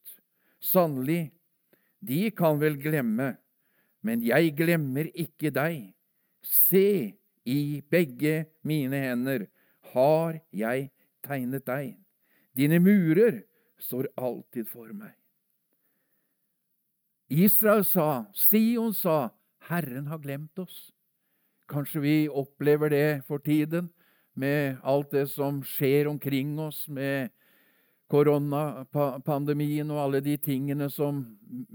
Sannelig, 0.62 1.32
de 2.00 2.30
kan 2.38 2.60
vel 2.62 2.78
glemme, 2.82 3.36
men 4.06 4.22
jeg 4.26 4.54
glemmer 4.58 5.10
ikke 5.14 5.52
deg. 5.54 5.94
Se, 6.46 7.18
i 7.48 7.82
begge 7.90 8.46
mine 8.68 9.00
hender 9.00 9.48
har 9.94 10.40
jeg 10.52 10.90
tegnet 11.24 11.66
deg. 11.68 11.94
Dine 12.58 12.80
murer 12.84 13.44
står 13.80 14.10
alltid 14.16 14.68
for 14.70 14.92
meg. 14.94 15.14
Israel 17.28 17.84
sa, 17.86 18.26
Sion 18.34 18.94
sa, 18.96 19.30
Herren 19.68 20.08
har 20.08 20.22
glemt 20.24 20.60
oss. 20.60 20.92
Kanskje 21.68 22.00
vi 22.00 22.16
opplever 22.30 22.90
det 22.90 23.24
for 23.28 23.44
tiden, 23.44 23.90
med 24.38 24.78
alt 24.84 25.12
det 25.12 25.26
som 25.34 25.60
skjer 25.66 26.08
omkring 26.08 26.56
oss, 26.62 26.86
med 26.88 27.34
koronapandemien 28.08 29.90
og 29.92 30.00
alle 30.06 30.22
de 30.24 30.38
tingene 30.40 30.88
som 30.94 31.24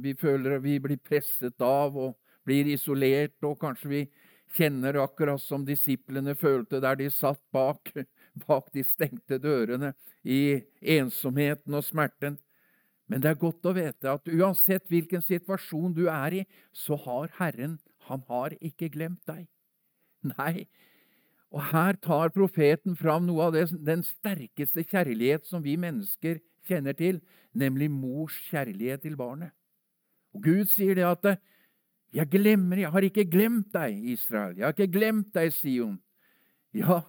vi 0.01 0.15
føler 0.17 0.63
vi 0.65 0.79
blir 0.81 1.01
presset 1.05 1.61
av 1.61 1.99
og 1.99 2.17
blir 2.47 2.71
isolert, 2.73 3.37
og 3.45 3.59
kanskje 3.61 3.91
vi 3.91 4.03
kjenner 4.57 5.03
akkurat 5.03 5.41
som 5.43 5.67
disiplene 5.69 6.35
følte 6.39 6.81
der 6.81 6.97
de 7.01 7.11
satt 7.13 7.43
bak, 7.53 7.93
bak 8.47 8.71
de 8.75 8.85
stengte 8.87 9.39
dørene 9.43 9.93
i 10.23 10.63
ensomheten 10.97 11.75
og 11.75 11.85
smerten. 11.87 12.39
Men 13.11 13.23
det 13.23 13.33
er 13.33 13.41
godt 13.41 13.67
å 13.69 13.75
vite 13.77 14.13
at 14.13 14.31
uansett 14.31 14.87
hvilken 14.89 15.25
situasjon 15.25 15.93
du 15.97 16.07
er 16.09 16.43
i, 16.43 16.45
så 16.73 16.97
har 17.05 17.33
Herren, 17.39 17.77
han 18.09 18.23
har 18.31 18.55
ikke 18.65 18.89
glemt 18.95 19.21
deg. 19.29 19.45
Nei, 20.23 20.67
og 21.53 21.67
her 21.73 21.99
tar 22.01 22.33
profeten 22.33 22.97
fram 22.97 23.27
noe 23.29 23.49
av 23.49 23.57
det, 23.57 23.67
den 23.85 24.05
sterkeste 24.07 24.87
kjærlighet 24.89 25.45
som 25.49 25.63
vi 25.65 25.77
mennesker 25.81 26.41
kjenner 26.69 26.97
til, 26.97 27.21
nemlig 27.53 27.91
mors 27.93 28.39
kjærlighet 28.49 29.05
til 29.05 29.19
barnet. 29.19 29.53
Og 30.33 30.47
Gud 30.47 30.71
sier 30.73 30.97
det 30.97 31.05
at 31.05 31.39
'Jeg 32.13 32.29
glemmer, 32.29 32.77
jeg 32.77 32.91
har 32.93 33.01
ikke 33.01 33.25
glemt 33.25 33.73
deg, 33.73 34.05
Israel. 34.05 34.57
Jeg 34.57 34.65
har 34.65 34.73
ikke 34.73 34.93
glemt 34.93 35.33
deg, 35.35 35.53
Sion.' 35.53 36.01
Ja, 36.75 37.01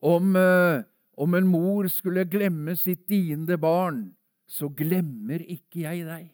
om, 0.00 0.36
uh, 0.36 0.82
om 1.20 1.34
en 1.36 1.48
mor 1.48 1.88
skulle 1.92 2.28
glemme 2.30 2.76
sitt 2.76 3.06
diende 3.10 3.58
barn, 3.60 4.10
så 4.50 4.70
glemmer 4.74 5.42
ikke 5.44 5.84
jeg 5.84 6.04
deg. 6.08 6.28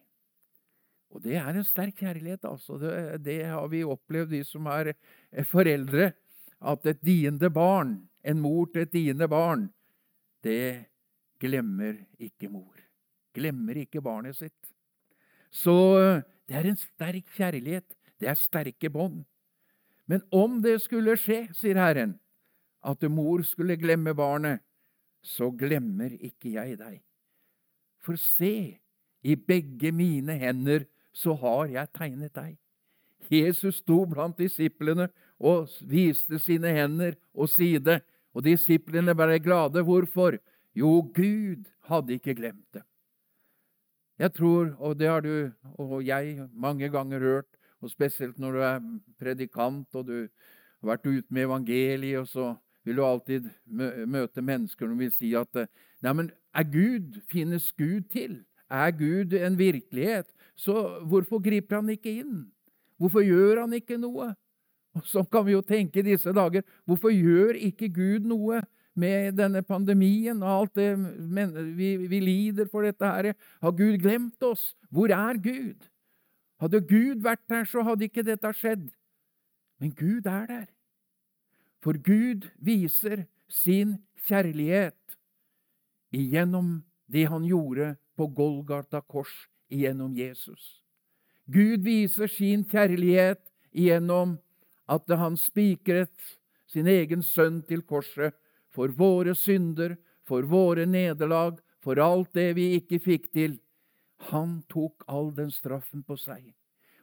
Og 1.13 1.23
det 1.25 1.37
er 1.41 1.55
en 1.55 1.65
sterk 1.65 2.01
kjærlighet, 2.03 2.45
altså. 2.49 2.79
Det, 2.81 2.93
det 3.25 3.39
har 3.49 3.67
vi 3.73 3.85
opplevd, 3.87 4.33
de 4.35 4.43
som 4.45 4.67
er 4.73 4.93
foreldre. 5.49 6.11
At 6.61 6.87
et 6.89 7.03
diende 7.05 7.51
barn, 7.53 7.99
en 8.25 8.41
mor 8.41 8.67
til 8.73 8.87
et 8.87 8.93
diende 8.93 9.29
barn, 9.29 9.69
det 10.45 10.89
glemmer 11.41 11.99
ikke 12.23 12.49
mor. 12.49 12.75
Glemmer 13.37 13.83
ikke 13.83 14.03
barnet 14.05 14.39
sitt. 14.39 14.73
Så 15.53 15.75
det 16.49 16.57
er 16.59 16.69
en 16.69 16.79
sterk 16.81 17.29
kjærlighet. 17.37 17.87
Det 18.21 18.29
er 18.31 18.39
sterke 18.41 18.91
bånd. 18.93 19.25
Men 20.07 20.23
om 20.33 20.61
det 20.63 20.79
skulle 20.85 21.17
skje, 21.19 21.47
sier 21.57 21.79
Herren, 21.81 22.15
at 22.87 23.03
mor 23.11 23.43
skulle 23.43 23.77
glemme 23.81 24.15
barnet, 24.15 24.63
så 25.23 25.51
glemmer 25.51 26.13
ikke 26.23 26.55
jeg 26.55 26.79
deg. 26.79 27.01
For 27.99 28.19
se, 28.21 28.79
i 29.27 29.35
begge 29.35 29.91
mine 29.93 30.37
hender 30.39 30.87
så 31.17 31.35
har 31.41 31.67
jeg 31.73 31.93
tegnet 31.97 32.35
deg. 32.37 32.55
Jesus 33.33 33.81
sto 33.83 34.05
blant 34.07 34.39
disiplene 34.39 35.09
og 35.43 35.73
viste 35.83 36.39
sine 36.39 36.71
hender 36.77 37.17
og 37.35 37.51
side, 37.51 38.01
og 38.37 38.45
disiplene 38.47 39.17
ble 39.17 39.41
glade. 39.43 39.83
Hvorfor? 39.83 40.39
Jo, 40.77 41.01
Gud 41.01 41.65
hadde 41.89 42.19
ikke 42.21 42.37
glemt 42.37 42.69
det. 42.77 42.85
Jeg 44.21 44.33
tror, 44.33 44.77
og 44.79 44.99
det 44.99 45.09
har 45.09 45.25
du 45.25 45.51
og 45.77 45.99
jeg 46.07 46.47
mange 46.53 46.89
ganger 46.89 47.21
hørt, 47.21 47.49
og 47.81 47.91
spesielt 47.91 48.39
når 48.39 48.53
du 48.53 48.61
er 48.65 48.79
predikant 49.21 49.95
og 49.95 50.07
du 50.09 50.17
har 50.23 50.93
vært 50.93 51.09
ute 51.09 51.35
med 51.35 51.49
evangeliet, 51.49 52.21
og 52.23 52.29
så 52.29 52.47
vil 52.87 53.01
du 53.01 53.03
alltid 53.05 53.49
møte 53.67 54.43
mennesker 54.45 54.87
som 54.87 54.99
vil 55.01 55.13
si 55.15 55.33
at 55.39 55.67
Nei, 56.05 56.13
men 56.13 56.29
er 56.55 56.67
Gud, 56.71 57.17
finnes 57.27 57.73
Gud 57.75 58.11
til? 58.13 58.45
Er 58.71 58.93
Gud 58.95 59.33
en 59.35 59.57
virkelighet? 59.59 60.29
Så 60.55 60.75
hvorfor 61.09 61.41
griper 61.43 61.81
han 61.81 61.89
ikke 61.91 62.13
inn? 62.21 62.45
Hvorfor 63.01 63.25
gjør 63.25 63.63
han 63.65 63.75
ikke 63.77 63.99
noe? 64.01 64.35
Og 64.97 65.09
Sånn 65.09 65.27
kan 65.33 65.45
vi 65.47 65.57
jo 65.57 65.65
tenke 65.65 66.01
i 66.01 66.07
disse 66.07 66.33
dager. 66.37 66.65
Hvorfor 66.89 67.13
gjør 67.13 67.59
ikke 67.69 67.91
Gud 67.93 68.29
noe 68.29 68.63
med 68.97 69.37
denne 69.37 69.61
pandemien 69.67 70.39
og 70.41 70.53
alt 70.53 70.79
det 70.79 70.93
vi, 71.77 71.91
vi 72.09 72.21
lider 72.23 72.71
for 72.73 72.87
dette 72.87 73.09
her? 73.09 73.33
Har 73.65 73.77
Gud 73.77 73.99
glemt 74.05 74.47
oss? 74.47 74.71
Hvor 74.93 75.13
er 75.13 75.41
Gud? 75.43 75.91
Hadde 76.63 76.81
Gud 76.89 77.21
vært 77.25 77.45
der, 77.53 77.67
så 77.69 77.85
hadde 77.85 78.09
ikke 78.09 78.25
dette 78.25 78.53
skjedd. 78.57 78.89
Men 79.81 79.93
Gud 79.93 80.29
er 80.31 80.47
der. 80.49 80.67
For 81.85 81.99
Gud 81.99 82.49
viser 82.59 83.27
sin 83.49 83.99
kjærlighet 84.27 85.19
igjennom 86.15 86.81
det 87.07 87.27
han 87.31 87.45
gjorde 87.47 87.95
på 88.17 88.27
Golgata 88.35 89.01
kors 89.01 89.33
igjennom 89.69 90.17
Jesus. 90.17 90.83
Gud 91.47 91.85
viser 91.87 92.31
sin 92.31 92.65
kjærlighet 92.67 93.43
igjennom 93.71 94.39
at 94.91 95.11
han 95.19 95.37
spikret 95.39 96.35
sin 96.67 96.89
egen 96.91 97.23
sønn 97.23 97.61
til 97.67 97.85
korset 97.87 98.35
for 98.75 98.91
våre 98.93 99.35
synder, 99.39 99.97
for 100.27 100.43
våre 100.43 100.87
nederlag, 100.91 101.61
for 101.81 102.01
alt 102.03 102.33
det 102.35 102.53
vi 102.59 102.73
ikke 102.81 102.99
fikk 103.03 103.31
til. 103.35 103.59
Han 104.33 104.63
tok 104.73 105.05
all 105.07 105.31
den 105.37 105.53
straffen 105.55 106.03
på 106.03 106.17
seg. 106.19 106.51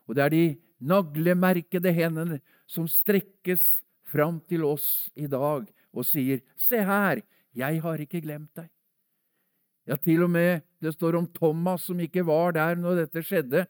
Og 0.07 0.17
det 0.17 0.23
er 0.25 0.33
de 0.33 0.45
naglemerkede 0.83 1.93
hendene 1.95 2.41
som 2.67 2.89
strekkes 2.91 3.63
fram 4.13 4.39
til 4.49 4.65
oss 4.67 5.09
i 5.15 5.27
dag 5.27 5.65
og 5.93 6.05
sier, 6.07 6.41
Se 6.57 6.79
her, 6.85 7.21
jeg 7.53 7.81
har 7.81 8.01
ikke 8.01 8.21
glemt 8.23 8.53
deg. 8.57 8.69
Ja, 9.89 9.97
til 9.99 10.23
og 10.23 10.31
med 10.31 10.63
det 10.83 10.93
står 10.95 11.17
om 11.19 11.27
Thomas 11.35 11.89
som 11.89 11.99
ikke 11.99 12.23
var 12.27 12.55
der 12.55 12.79
når 12.79 13.03
dette 13.03 13.23
skjedde. 13.25 13.65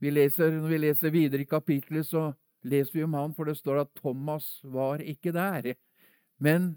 Vi 0.00 0.12
leser, 0.12 0.52
når 0.52 0.72
vi 0.72 0.78
leser 0.86 1.12
videre 1.12 1.44
i 1.44 1.48
kapittelet, 1.48 2.06
så 2.08 2.32
leser 2.64 2.98
vi 2.98 3.04
om 3.04 3.14
han, 3.16 3.34
for 3.36 3.48
det 3.48 3.58
står 3.58 3.82
at 3.84 3.92
Thomas 4.00 4.46
var 4.64 5.04
ikke 5.04 5.32
der. 5.36 5.74
Men 6.40 6.74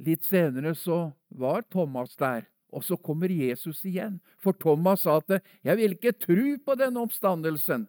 litt 0.00 0.24
senere 0.28 0.74
så 0.76 1.10
var 1.32 1.64
Thomas 1.72 2.16
der, 2.20 2.46
og 2.72 2.84
så 2.84 2.98
kommer 3.00 3.32
Jesus 3.32 3.82
igjen. 3.88 4.20
For 4.40 4.52
Thomas 4.52 5.04
sa 5.04 5.18
at 5.18 5.42
'jeg 5.64 5.76
vil 5.76 5.92
ikke 5.96 6.12
tro 6.12 6.56
på 6.64 6.74
denne 6.76 7.00
oppstandelsen'. 7.00 7.86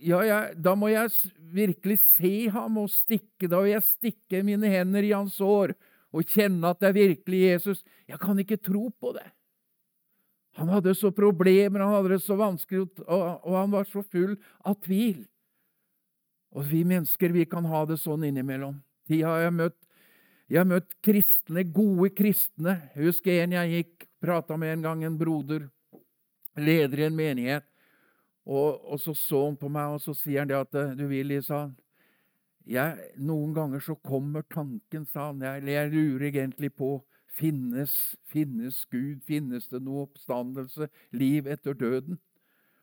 Ja, 0.00 0.20
ja, 0.22 0.54
da 0.54 0.74
må 0.74 0.88
jeg 0.88 1.10
virkelig 1.52 1.98
se 2.02 2.48
ham 2.52 2.78
og 2.82 2.90
stikke, 2.92 3.48
da 3.48 3.62
vil 3.64 3.74
jeg 3.74 3.86
stikke 3.86 4.42
mine 4.46 4.70
hender 4.72 5.06
i 5.06 5.14
hans 5.14 5.38
år 5.44 5.74
og 6.14 6.28
kjenne 6.28 6.70
at 6.70 6.80
det 6.80 6.88
er 6.88 6.96
virkelig 6.96 7.40
Jesus. 7.44 7.82
Jeg 8.08 8.20
kan 8.22 8.38
ikke 8.40 8.60
tro 8.60 8.88
på 8.90 9.12
det. 9.16 9.26
Han 10.58 10.70
hadde 10.72 10.94
så 10.98 11.12
problemer, 11.14 11.84
han 11.84 11.94
hadde 11.94 12.16
det 12.16 12.22
så 12.24 12.34
vanskelig, 12.38 12.88
og 13.06 13.52
han 13.54 13.70
var 13.70 13.86
så 13.86 14.02
full 14.02 14.34
av 14.66 14.78
tvil. 14.82 15.20
Og 16.56 16.64
vi 16.66 16.80
mennesker, 16.88 17.30
vi 17.30 17.44
kan 17.46 17.68
ha 17.68 17.84
det 17.86 18.00
sånn 18.02 18.24
innimellom. 18.26 18.80
De 19.08 19.20
har 19.22 19.44
jeg 19.44 19.54
møtt. 19.54 19.78
Jeg 20.48 20.62
har 20.62 20.68
møtt 20.70 20.94
kristne, 21.04 21.62
gode 21.76 22.08
kristne. 22.16 22.78
Jeg 22.96 23.10
husker 23.10 23.42
en 23.42 23.54
jeg 23.54 23.74
gikk 23.74 24.08
prata 24.24 24.56
med 24.56 24.78
en 24.78 24.86
gang, 24.86 25.04
en 25.04 25.18
broder, 25.20 25.68
leder 26.56 27.04
i 27.04 27.06
en 27.06 27.18
menighet. 27.18 27.67
Og, 28.48 28.80
og, 28.80 28.96
så 29.00 29.12
så 29.14 29.42
han 29.44 29.58
på 29.60 29.68
meg, 29.68 29.98
og 29.98 30.00
så 30.00 30.14
sier 30.16 30.40
han 30.42 30.48
det 30.48 30.56
at 30.56 30.96
du, 30.96 31.04
Willy, 31.10 31.42
sa 31.44 31.66
han, 31.66 31.74
jeg, 32.68 33.10
noen 33.20 33.52
ganger 33.56 33.82
så 33.84 33.96
kommer 34.04 34.44
tanken, 34.48 35.04
sa 35.08 35.30
han, 35.30 35.44
jeg, 35.44 35.66
jeg 35.68 35.92
lurer 35.92 36.28
egentlig 36.30 36.72
på 36.76 36.94
finnes, 37.38 37.92
finnes 38.28 38.80
Gud, 38.92 39.20
finnes 39.28 39.68
det 39.70 39.82
noe 39.84 40.06
oppstandelse, 40.06 40.88
liv 41.16 41.48
etter 41.50 41.76
døden? 41.76 42.18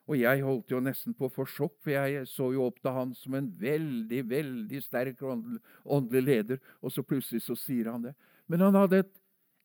Og 0.05 0.19
jeg 0.19 0.43
holdt 0.45 0.69
jo 0.69 0.79
nesten 0.86 1.15
på 1.17 1.31
få 1.34 1.48
sjokk, 1.50 1.79
for 1.81 1.95
jeg 1.95 2.27
så 2.29 2.51
jo 2.53 2.67
opp 2.67 2.77
til 2.81 2.93
han 2.93 3.15
som 3.17 3.38
en 3.39 3.50
veldig, 3.57 4.22
veldig 4.29 4.81
sterk 4.86 5.24
åndelig 5.25 6.22
leder, 6.27 6.62
og 6.81 6.93
så 6.93 7.01
plutselig 7.01 7.41
så 7.48 7.57
sier 7.57 7.89
han 7.89 8.05
det. 8.05 8.13
Men 8.45 8.67
han 8.67 8.77
hadde 8.77 9.01
et 9.01 9.15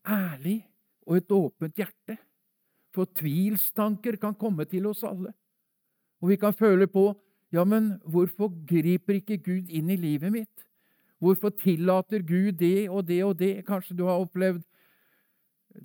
ærlig 0.08 0.62
og 1.04 1.18
et 1.20 1.36
åpent 1.36 1.82
hjerte. 1.82 2.16
For 2.96 3.06
tvilstanker 3.20 4.16
kan 4.18 4.34
komme 4.34 4.64
til 4.66 4.88
oss 4.90 5.04
alle. 5.06 5.34
Og 6.20 6.28
vi 6.28 6.36
kan 6.36 6.52
føle 6.52 6.86
på 6.86 7.12
ja, 7.52 7.64
men 7.64 7.96
hvorfor 8.06 8.52
griper 8.66 9.18
ikke 9.18 9.40
Gud 9.42 9.70
inn 9.74 9.90
i 9.90 9.98
livet 9.98 10.30
mitt? 10.32 10.66
Hvorfor 11.18 11.50
tillater 11.50 12.22
Gud 12.22 12.52
det 12.60 12.88
og 12.90 13.08
det 13.08 13.24
og 13.24 13.38
det? 13.38 13.64
Kanskje 13.66 13.96
du 13.98 14.04
har 14.06 14.22
opplevd 14.22 14.62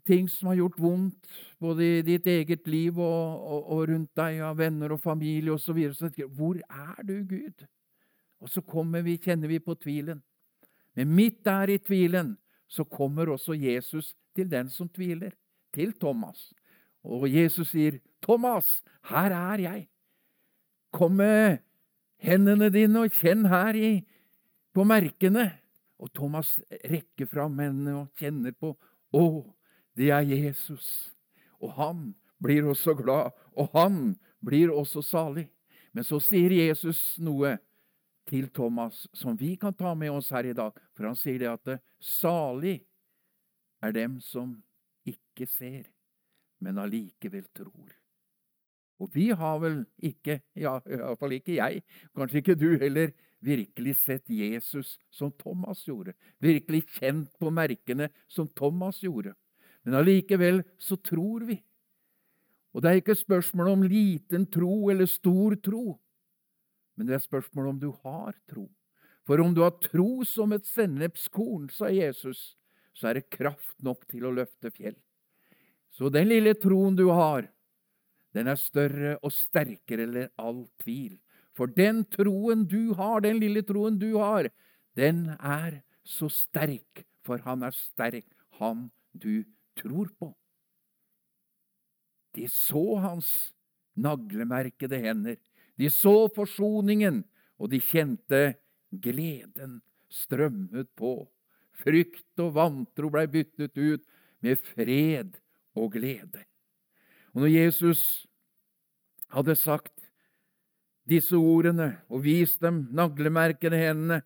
ting 0.05 0.29
som 0.29 0.49
har 0.49 0.59
gjort 0.59 0.77
vondt, 0.81 1.27
både 1.61 1.85
i 1.85 2.03
ditt 2.05 2.27
eget 2.27 2.67
liv 2.67 2.99
og, 2.99 3.41
og, 3.41 3.71
og 3.73 3.81
rundt 3.89 4.11
deg, 4.17 4.39
av 4.45 4.57
venner 4.57 4.93
og 4.95 5.01
familie 5.01 5.53
osv. 5.53 5.79
Hvor 6.37 6.61
er 6.61 7.01
du, 7.05 7.17
Gud? 7.29 7.65
Og 8.41 8.49
så 8.49 8.61
vi, 9.03 9.17
kjenner 9.17 9.47
vi 9.47 9.59
på 9.59 9.75
tvilen. 9.75 10.21
Men 10.95 11.15
midt 11.15 11.43
der 11.45 11.69
i 11.69 11.77
tvilen 11.77 12.37
så 12.67 12.83
kommer 12.83 13.29
også 13.29 13.53
Jesus 13.53 14.15
til 14.35 14.49
den 14.51 14.69
som 14.69 14.89
tviler, 14.89 15.31
til 15.73 15.93
Thomas. 15.93 16.53
Og 17.03 17.29
Jesus 17.29 17.69
sier, 17.69 17.99
'Thomas, 18.21 18.81
her 19.03 19.31
er 19.31 19.59
jeg.' 19.59 19.94
Kom 20.95 21.17
med, 21.19 21.59
hendene 22.23 22.69
dine 22.71 23.03
og 23.03 23.15
kjenn 23.19 23.43
her 23.51 23.75
i, 23.75 23.93
på 24.71 24.85
merkene. 24.87 25.49
Og 25.99 26.11
Thomas 26.15 26.53
rekker 26.87 27.27
fram 27.27 27.57
hendene 27.59 27.97
og 28.03 28.21
kjenner 28.21 28.55
på 28.55 28.73
Å, 29.15 29.25
det 29.95 30.09
er 30.11 30.25
Jesus. 30.27 31.11
Og 31.63 31.75
han 31.77 32.09
blir 32.43 32.67
også 32.67 32.95
glad, 32.99 33.35
og 33.55 33.75
han 33.75 34.15
blir 34.43 34.73
også 34.73 35.03
salig. 35.05 35.47
Men 35.95 36.03
så 36.03 36.19
sier 36.19 36.51
Jesus 36.51 37.15
noe 37.23 37.55
til 38.27 38.49
Thomas 38.51 39.05
som 39.15 39.37
vi 39.39 39.53
kan 39.59 39.75
ta 39.77 39.93
med 39.95 40.11
oss 40.11 40.31
her 40.35 40.49
i 40.49 40.55
dag. 40.57 40.75
For 40.95 41.07
han 41.07 41.19
sier 41.19 41.39
det 41.43 41.51
at 41.51 41.75
salig 42.03 42.81
er 43.83 43.95
dem 43.95 44.19
som 44.23 44.57
ikke 45.07 45.47
ser, 45.47 45.85
men 46.59 46.81
allikevel 46.81 47.45
tror. 47.55 47.93
Og 49.01 49.11
vi 49.15 49.29
har 49.35 49.59
vel 49.59 49.81
ikke, 50.03 50.39
ja, 50.55 50.77
iallfall 50.87 51.35
ikke 51.35 51.57
jeg, 51.57 51.81
kanskje 52.15 52.41
ikke 52.41 52.59
du 52.59 52.69
heller, 52.79 53.11
virkelig 53.45 53.97
sett 53.99 54.31
Jesus 54.31 54.95
som 55.13 55.29
Thomas 55.37 55.83
gjorde, 55.85 56.15
virkelig 56.41 56.85
kjent 56.95 57.29
på 57.37 57.51
merkene 57.53 58.07
som 58.31 58.47
Thomas 58.57 59.03
gjorde. 59.03 59.35
Men 59.85 59.99
allikevel 59.99 60.63
så 60.81 60.97
tror 60.97 61.45
vi. 61.45 61.59
Og 62.73 62.81
det 62.81 62.89
er 62.89 63.01
ikke 63.03 63.15
spørsmål 63.15 63.69
om 63.75 63.85
liten 63.87 64.47
tro 64.51 64.89
eller 64.91 65.07
stor 65.07 65.55
tro, 65.63 65.99
men 66.95 67.07
det 67.07 67.17
er 67.17 67.23
spørsmål 67.23 67.73
om 67.73 67.79
du 67.79 67.89
har 68.03 68.35
tro. 68.49 68.65
For 69.25 69.41
om 69.41 69.53
du 69.55 69.63
har 69.63 69.73
tro 69.83 70.23
som 70.27 70.53
et 70.55 70.67
sennepskorn, 70.69 71.69
sa 71.73 71.89
Jesus, 71.91 72.55
så 72.95 73.09
er 73.09 73.19
det 73.19 73.31
kraft 73.33 73.75
nok 73.83 74.05
til 74.11 74.27
å 74.27 74.33
løfte 74.35 74.71
fjell. 74.71 74.95
Så 75.95 76.11
den 76.11 76.29
lille 76.29 76.53
troen 76.59 76.95
du 76.97 77.07
har, 77.09 77.47
den 78.35 78.51
er 78.51 78.59
større 78.59 79.15
og 79.23 79.31
sterkere 79.31 80.05
enn 80.05 80.29
all 80.41 80.65
tvil. 80.83 81.15
For 81.55 81.71
den 81.71 82.03
troen 82.11 82.65
du 82.67 82.93
har, 82.99 83.21
den 83.23 83.39
lille 83.39 83.63
troen 83.63 83.97
du 83.99 84.17
har, 84.19 84.49
den 84.95 85.29
er 85.39 85.81
så 86.03 86.27
sterk, 86.31 87.05
for 87.23 87.39
han 87.47 87.63
er 87.63 87.75
sterk, 87.75 88.27
han 88.59 88.89
du 89.15 89.45
tror 89.79 90.11
på. 90.19 90.33
De 92.35 92.47
så 92.51 92.83
hans 92.99 93.29
naglemerkede 93.95 94.99
hender, 94.99 95.39
de 95.79 95.89
så 95.91 96.27
forsoningen, 96.35 97.23
og 97.55 97.71
de 97.71 97.79
kjente 97.79 98.57
gleden 98.91 99.79
strømmet 100.11 100.91
på. 100.99 101.21
Frykt 101.75 102.43
og 102.43 102.51
vantro 102.55 103.09
blei 103.11 103.25
byttet 103.31 103.75
ut 103.79 104.03
med 104.43 104.59
fred 104.59 105.39
og 105.75 105.95
glede. 105.95 106.43
Og 107.35 107.43
når 107.43 107.51
Jesus 107.51 108.01
hadde 109.35 109.57
sagt 109.59 109.91
disse 111.05 111.35
ordene 111.35 111.97
og 112.07 112.23
vist 112.23 112.61
dem 112.63 112.85
naglemerkede 112.95 113.77
hendene, 113.77 114.21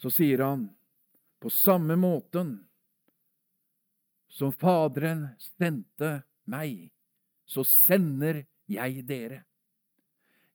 så 0.00 0.12
sier 0.14 0.44
han 0.46 0.68
på 1.42 1.50
samme 1.52 1.96
måten 1.98 2.54
som 4.30 4.52
Faderen 4.54 5.26
sendte 5.58 6.20
meg, 6.48 6.92
så 7.44 7.64
sender 7.66 8.44
jeg 8.70 9.02
dere. 9.08 9.42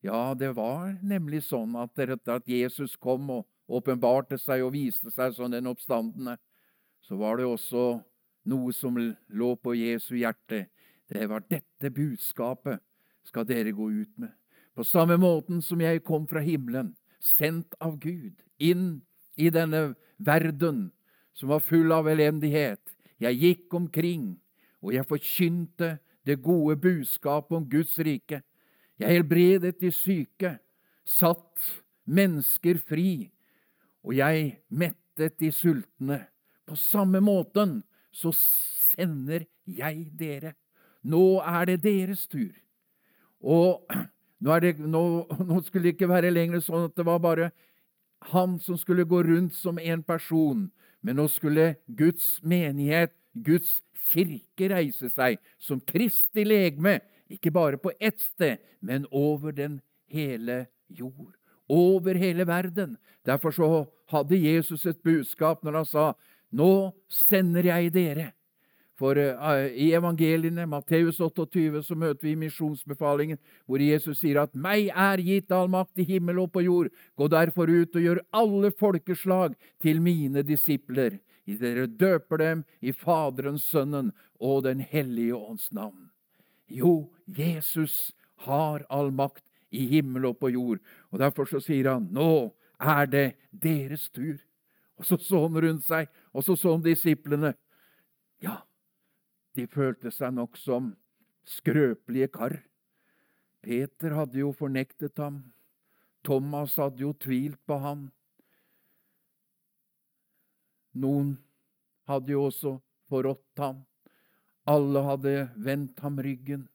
Ja, 0.06 0.32
det 0.38 0.54
var 0.56 0.96
nemlig 1.04 1.44
sånn 1.50 1.76
at 1.82 1.98
etter 2.00 2.38
at 2.38 2.48
Jesus 2.48 2.96
kom 2.96 3.28
og 3.34 3.46
åpenbarte 3.68 4.38
seg 4.40 4.64
og 4.64 4.76
viste 4.78 5.12
seg 5.12 5.34
som 5.36 5.52
den 5.52 5.68
oppstandende, 5.68 6.38
så 7.04 7.18
var 7.20 7.38
det 7.38 7.50
også 7.50 7.86
noe 8.50 8.74
som 8.74 8.98
lå 8.98 9.52
på 9.58 9.76
Jesu 9.76 10.16
hjerte. 10.16 10.68
Det 11.10 11.28
var 11.30 11.46
dette 11.50 11.92
budskapet 11.94 12.82
skal 13.26 13.46
dere 13.48 13.74
gå 13.76 13.90
ut 13.92 14.18
med. 14.18 14.32
På 14.76 14.84
samme 14.84 15.18
måten 15.18 15.62
som 15.64 15.82
jeg 15.82 16.04
kom 16.04 16.26
fra 16.28 16.42
himmelen, 16.44 16.94
sendt 17.22 17.76
av 17.80 17.98
Gud, 18.02 18.42
inn 18.60 19.02
i 19.40 19.50
denne 19.54 19.94
verden 20.18 20.90
som 21.36 21.52
var 21.52 21.64
full 21.64 21.94
av 21.96 22.10
elendighet. 22.12 22.82
Jeg 23.22 23.40
gikk 23.40 23.74
omkring, 23.78 24.36
og 24.84 24.94
jeg 24.96 25.08
forkynte 25.08 25.96
det 26.28 26.42
gode 26.44 26.76
budskapet 26.82 27.58
om 27.58 27.70
Guds 27.70 27.96
rike. 28.04 28.42
Jeg 29.00 29.18
helbredet 29.18 29.78
de 29.80 29.92
syke, 29.94 30.58
satt 31.06 31.62
mennesker 32.06 32.80
fri, 32.82 33.30
og 34.06 34.16
jeg 34.18 34.56
mettet 34.70 35.38
de 35.42 35.52
sultne. 35.54 36.20
På 36.66 36.78
samme 36.80 37.22
måten 37.22 37.80
så 38.14 38.32
sender 38.36 39.46
jeg 39.66 40.08
dere. 40.18 40.56
Nå 41.06 41.40
er 41.46 41.70
det 41.70 41.84
deres 41.84 42.26
tur. 42.28 42.54
Og 43.46 43.86
nå, 44.44 44.60
det, 44.64 44.76
nå, 44.80 45.04
nå, 45.50 45.62
skulle 45.66 45.90
det 45.90 45.96
ikke 45.96 46.12
være 46.12 46.34
lenger 46.34 46.64
sånn 46.66 46.90
at 46.90 46.98
det 46.98 47.06
var 47.08 47.22
bare 47.24 47.52
han 48.32 48.58
som 48.64 48.78
skulle 48.80 49.06
gå 49.06 49.22
rundt 49.28 49.54
som 49.54 49.78
en 49.78 50.02
person, 50.04 50.66
men 51.06 51.20
nå 51.20 51.28
skulle 51.30 51.76
Guds 51.86 52.40
menighet, 52.42 53.14
Guds 53.36 53.84
kirke, 54.10 54.70
reise 54.72 55.12
seg 55.14 55.38
som 55.62 55.82
Kristi 55.84 56.46
legeme, 56.48 57.00
ikke 57.30 57.54
bare 57.54 57.78
på 57.82 57.94
ett 58.00 58.18
sted, 58.22 58.62
men 58.82 59.06
over 59.14 59.54
den 59.54 59.80
hele 60.10 60.66
jord. 60.90 61.36
Over 61.70 62.18
hele 62.18 62.46
verden. 62.48 62.98
Derfor 63.26 63.54
så 63.54 63.68
hadde 64.14 64.38
Jesus 64.38 64.86
et 64.86 65.02
budskap 65.06 65.64
når 65.66 65.80
han 65.82 65.88
sa 65.90 66.06
nå 66.56 66.94
sender 67.12 67.66
jeg 67.72 67.94
dere. 67.94 68.30
For 68.96 69.18
uh, 69.20 69.66
i 69.76 69.90
evangeliene, 69.92 70.64
Matteus 70.72 71.20
28, 71.20 71.82
så 71.84 71.98
møter 72.00 72.30
vi 72.30 72.36
misjonsbefalingen, 72.40 73.40
hvor 73.68 73.84
Jesus 73.84 74.22
sier 74.22 74.40
at 74.40 74.56
'meg 74.56 74.88
er 74.88 75.20
gitt 75.20 75.52
all 75.52 75.68
makt 75.68 76.00
i 76.00 76.08
himmel 76.08 76.40
og 76.40 76.54
på 76.54 76.64
jord'. 76.64 76.94
Gå 77.20 77.28
derfor 77.28 77.68
ut 77.68 77.96
og 77.96 78.02
gjør 78.02 78.24
alle 78.32 78.72
folkeslag 78.72 79.56
til 79.84 80.02
mine 80.02 80.44
disipler. 80.44 81.20
I 81.46 81.58
dere 81.60 81.88
døper 81.88 82.38
dem 82.38 82.64
i 82.82 82.92
Faderens, 82.92 83.68
Sønnen 83.68 84.14
og 84.40 84.64
Den 84.64 84.80
hellige 84.80 85.36
ånds 85.36 85.72
navn. 85.72 86.10
Jo, 86.68 87.12
Jesus 87.28 88.14
har 88.48 88.86
all 88.90 89.12
makt 89.12 89.44
i 89.72 89.86
himmel 89.88 90.26
og 90.26 90.40
på 90.40 90.50
jord. 90.50 90.80
Og 91.12 91.20
Derfor 91.20 91.46
så 91.46 91.60
sier 91.60 91.92
han, 91.94 92.08
'Nå 92.12 92.54
er 92.80 93.06
det 93.06 93.36
deres 93.52 94.10
tur'. 94.10 94.40
Og 94.98 95.06
så 95.06 95.18
så 95.18 95.42
han 95.48 95.62
rundt 95.62 95.84
seg, 95.84 96.08
og 96.34 96.44
så 96.44 96.56
så 96.56 96.72
han 96.72 96.82
disiplene. 96.82 97.54
De 99.56 99.68
følte 99.72 100.12
seg 100.12 100.36
nok 100.36 100.58
som 100.60 100.94
skrøpelige 101.48 102.28
kar. 102.34 102.58
Peter 103.64 104.14
hadde 104.18 104.42
jo 104.42 104.52
fornektet 104.54 105.18
ham. 105.22 105.42
Thomas 106.26 106.76
hadde 106.82 107.06
jo 107.06 107.14
tvilt 107.22 107.60
på 107.70 107.78
ham. 107.82 108.08
Noen 110.96 111.36
hadde 112.10 112.34
jo 112.34 112.46
også 112.50 112.76
forrådt 113.10 113.62
ham. 113.62 113.84
Alle 114.66 115.04
hadde 115.06 115.34
vendt 115.62 116.00
ham 116.02 116.20
ryggen. 116.22 116.68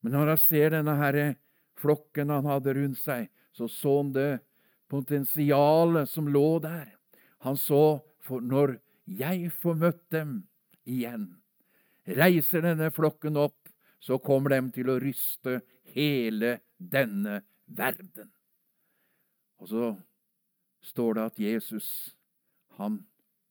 Men 0.00 0.16
når 0.16 0.34
han 0.34 0.42
ser 0.42 0.72
denne 0.74 0.96
herre 0.98 1.26
flokken 1.80 2.32
han 2.32 2.48
hadde 2.48 2.74
rundt 2.76 3.00
seg, 3.00 3.28
så 3.52 3.68
så 3.68 3.96
han 4.00 4.14
det 4.14 4.30
potensialet 4.90 6.08
som 6.10 6.28
lå 6.28 6.58
der. 6.62 6.88
Han 7.46 7.56
så 7.56 8.00
for 8.24 8.42
når 8.44 8.78
jeg 9.10 9.50
får 9.62 9.78
møtt 9.80 10.02
dem 10.12 10.34
igjen, 10.86 11.39
reiser 12.16 12.64
denne 12.64 12.90
flokken 12.94 13.38
opp, 13.40 13.68
så 14.00 14.18
kommer 14.18 14.54
de 14.54 14.60
til 14.74 14.90
å 14.90 14.98
ryste 15.02 15.60
hele 15.94 16.58
denne 16.76 17.42
verden. 17.66 18.30
Og 19.60 19.68
så 19.68 19.90
står 20.80 21.16
det 21.16 21.24
at 21.28 21.40
Jesus, 21.42 21.88
han 22.80 23.02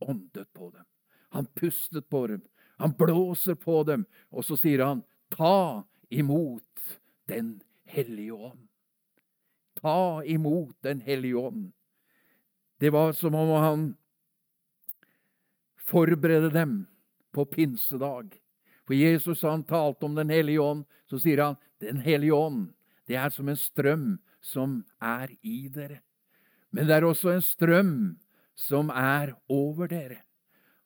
åndet 0.02 0.50
på 0.54 0.72
dem. 0.74 0.86
Han 1.30 1.46
pustet 1.46 2.10
på 2.10 2.26
dem. 2.28 2.42
Han 2.80 2.96
blåser 2.98 3.56
på 3.60 3.84
dem, 3.84 4.06
og 4.32 4.46
så 4.48 4.58
sier 4.58 4.86
han, 4.86 5.04
ta 5.30 5.84
imot 6.10 6.64
Den 7.30 7.60
hellige 7.86 8.34
ånd. 8.34 8.68
Ta 9.78 10.24
imot 10.26 10.74
Den 10.82 11.02
hellige 11.06 11.38
ånd. 11.38 11.72
Det 12.80 12.90
var 12.90 13.12
som 13.14 13.36
om 13.36 13.50
han 13.62 13.84
forberedte 15.86 16.50
dem 16.50 16.88
på 17.36 17.46
pinsedag. 17.46 18.40
For 18.90 18.98
Jesus 18.98 19.44
han 19.46 19.62
talte 19.70 20.06
om 20.06 20.16
Den 20.18 20.32
hellige 20.34 20.60
ånd, 20.60 20.86
så 21.06 21.20
sier 21.22 21.44
han 21.44 21.58
Den 21.78 22.02
hellige 22.02 22.34
ånd, 22.34 22.72
det 23.06 23.20
er 23.22 23.30
som 23.30 23.50
en 23.50 23.58
strøm 23.58 24.08
som 24.42 24.80
er 24.98 25.30
i 25.46 25.68
dere. 25.70 26.00
Men 26.74 26.88
det 26.90 26.96
er 26.98 27.06
også 27.06 27.36
en 27.36 27.46
strøm 27.46 27.94
som 28.58 28.90
er 28.90 29.36
over 29.46 29.92
dere. 29.92 30.24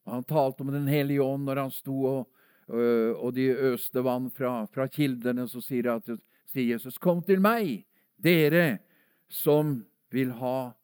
Og 0.04 0.18
Han 0.18 0.28
talte 0.28 0.68
om 0.68 0.74
Den 0.76 0.88
hellige 0.92 1.24
ånd 1.24 1.48
når 1.48 1.62
han 1.63 1.72
sto 1.72 1.96
og, 2.10 2.28
og 2.68 3.32
de 3.39 3.48
øste 3.72 4.04
vann 4.04 4.28
fra, 4.36 4.66
fra 4.68 4.89
kildene. 4.92 5.48
Så 5.48 5.63
sier, 5.63 5.96
at, 5.96 6.12
sier 6.52 6.76
Jesus, 6.76 7.00
'Kom 7.00 7.24
til 7.24 7.39
meg, 7.39 7.86
dere 8.20 8.80
som 9.30 9.80
vil 10.12 10.36
ha 10.44 10.76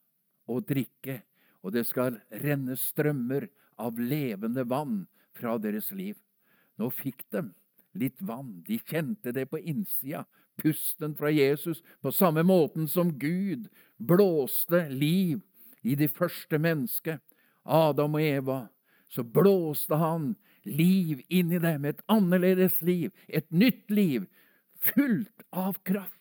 å 0.48 0.62
drikke, 0.64 1.20
og 1.64 1.76
det 1.76 1.84
skal 1.86 2.16
renne 2.32 2.80
strømmer 2.80 3.50
av 3.78 4.00
levende 4.00 4.64
vann 4.64 5.04
fra 5.36 5.58
deres 5.60 5.92
liv. 5.92 6.16
Nå 6.80 6.90
fikk 6.96 7.26
de 7.34 7.50
litt 8.00 8.22
vann. 8.24 8.62
De 8.68 8.80
kjente 8.80 9.34
det 9.36 9.50
på 9.52 9.60
innsida, 9.60 10.26
pusten 10.60 11.16
fra 11.16 11.32
Jesus, 11.32 11.84
på 12.02 12.12
samme 12.12 12.44
måten 12.44 12.88
som 12.88 13.12
Gud 13.20 13.68
blåste 13.98 14.86
liv 14.90 15.42
i 15.82 15.96
det 16.00 16.12
første 16.16 16.60
mennesket, 16.60 17.22
Adam 17.64 18.16
og 18.20 18.24
Eva. 18.24 18.60
Så 19.10 19.24
blåste 19.24 19.98
han 20.00 20.34
liv 20.64 21.24
inn 21.28 21.52
i 21.56 21.62
dem, 21.62 21.86
et 21.86 22.02
annerledes 22.12 22.78
liv, 22.86 23.12
et 23.28 23.48
nytt 23.52 23.90
liv, 23.92 24.28
fullt 24.80 25.46
av 25.52 25.80
kraft. 25.88 26.16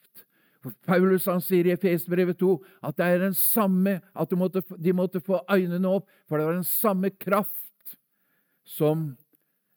Paulus 0.86 1.28
han 1.30 1.40
sier 1.44 1.68
i 1.68 1.74
Efesbrevet 1.76 2.40
2 2.40 2.50
at 2.88 2.98
det 2.98 3.06
er 3.06 3.22
den 3.22 3.36
samme, 3.36 3.98
at 4.12 4.30
de 4.30 4.38
måtte, 4.38 4.62
de 4.74 4.94
måtte 4.96 5.22
få 5.22 5.40
øynene 5.50 5.90
opp, 6.00 6.08
for 6.26 6.38
det 6.38 6.48
var 6.48 6.58
den 6.58 6.66
samme 6.66 7.12
kraft 7.14 7.94
som 8.66 9.12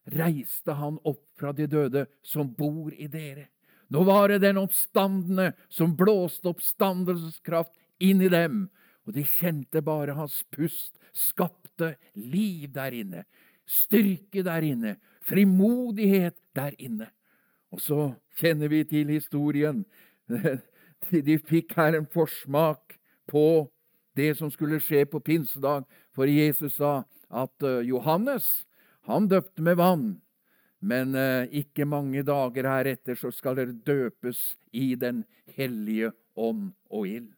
reiste 0.10 0.76
han 0.78 1.00
opp 1.04 1.24
fra 1.40 1.52
de 1.54 1.68
døde, 1.70 2.06
som 2.24 2.50
bor 2.54 2.94
i 2.94 3.08
dere. 3.12 3.50
Nå 3.92 4.04
var 4.08 4.32
det 4.32 4.42
den 4.46 4.58
oppstandende 4.62 5.52
som 5.70 5.96
blåste 6.00 6.50
oppstandelseskraft 6.54 7.74
inn 8.00 8.22
i 8.24 8.32
dem, 8.32 8.70
og 9.06 9.18
de 9.18 9.26
kjente 9.28 9.82
bare 9.84 10.16
hans 10.16 10.42
pust 10.54 10.96
skapte 11.12 11.96
liv 12.16 12.70
der 12.72 12.96
inne, 12.96 13.26
styrke 13.68 14.46
der 14.48 14.64
inne, 14.64 14.96
frimodighet 15.28 16.38
der 16.56 16.76
inne. 16.80 17.10
Og 17.72 17.82
så 17.84 18.14
kjenner 18.40 18.72
vi 18.72 18.84
til 18.88 19.12
historien. 19.12 19.86
De 21.12 21.38
fikk 21.40 21.74
her 21.76 21.96
en 21.98 22.06
forsmak 22.06 22.98
på 23.32 23.72
det 24.16 24.36
som 24.38 24.52
skulle 24.52 24.80
skje 24.84 25.06
på 25.10 25.22
pinsedag, 25.24 25.88
for 26.14 26.30
Jesus 26.30 26.76
sa 26.78 27.02
at 27.32 27.64
eh, 27.64 27.88
Johannes, 27.88 28.66
han 29.10 29.28
døpte 29.28 29.64
med 29.66 29.80
vann, 29.80 30.08
men 30.82 31.16
eh, 31.18 31.50
ikke 31.62 31.86
mange 31.90 32.24
dager 32.26 32.68
heretter 32.70 33.18
så 33.18 33.32
skal 33.34 33.58
dere 33.58 33.78
døpes 33.86 34.40
i 34.74 34.96
Den 34.96 35.24
hellige 35.58 36.12
ånd 36.38 36.72
og 36.90 37.08
ild. 37.08 37.32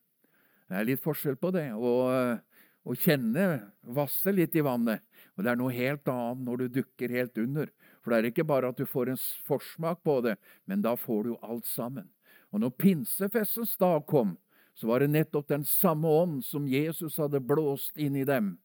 Det 0.67 0.79
er 0.79 0.87
litt 0.87 1.03
forskjell 1.03 1.37
på 1.39 1.51
det 1.55 1.67
å, 1.75 1.93
eh, 2.11 2.95
kjenne 2.99 3.71
vasse 3.95 4.31
litt 4.31 4.55
i 4.55 4.63
vannet. 4.63 5.03
Og 5.35 5.43
det 5.43 5.51
er 5.51 5.59
noe 5.59 5.73
helt 5.75 6.07
annet 6.07 6.43
når 6.45 6.63
du 6.63 6.79
dukker 6.81 7.11
helt 7.15 7.37
under. 7.37 7.69
For 8.03 8.11
det 8.11 8.19
er 8.19 8.29
ikke 8.31 8.47
bare 8.47 8.71
at 8.71 8.79
du 8.79 8.85
får 8.85 9.13
en 9.13 9.21
forsmak 9.47 10.03
på 10.03 10.19
det, 10.23 10.37
men 10.67 10.81
da 10.83 10.95
får 10.99 11.23
du 11.23 11.37
alt 11.41 11.67
sammen. 11.67 12.09
Og 12.51 12.61
når 12.61 12.75
pinsefestens 12.77 13.77
dag 13.79 14.05
kom, 14.07 14.37
så 14.75 14.89
var 14.89 14.99
det 14.99 15.13
nettopp 15.13 15.47
den 15.47 15.65
samme 15.65 16.09
ånd 16.09 16.43
som 16.45 16.67
Jesus 16.67 17.17
hadde 17.21 17.41
blåst 17.41 17.97
inn 17.97 18.15
i 18.17 18.25
dem, 18.27 18.57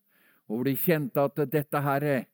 og 0.48 0.58
hvor 0.58 0.68
de 0.68 0.76
kjente 0.80 1.24
at 1.24 1.40
dette 1.52 1.82
her 1.84 2.04
eh, 2.04 2.28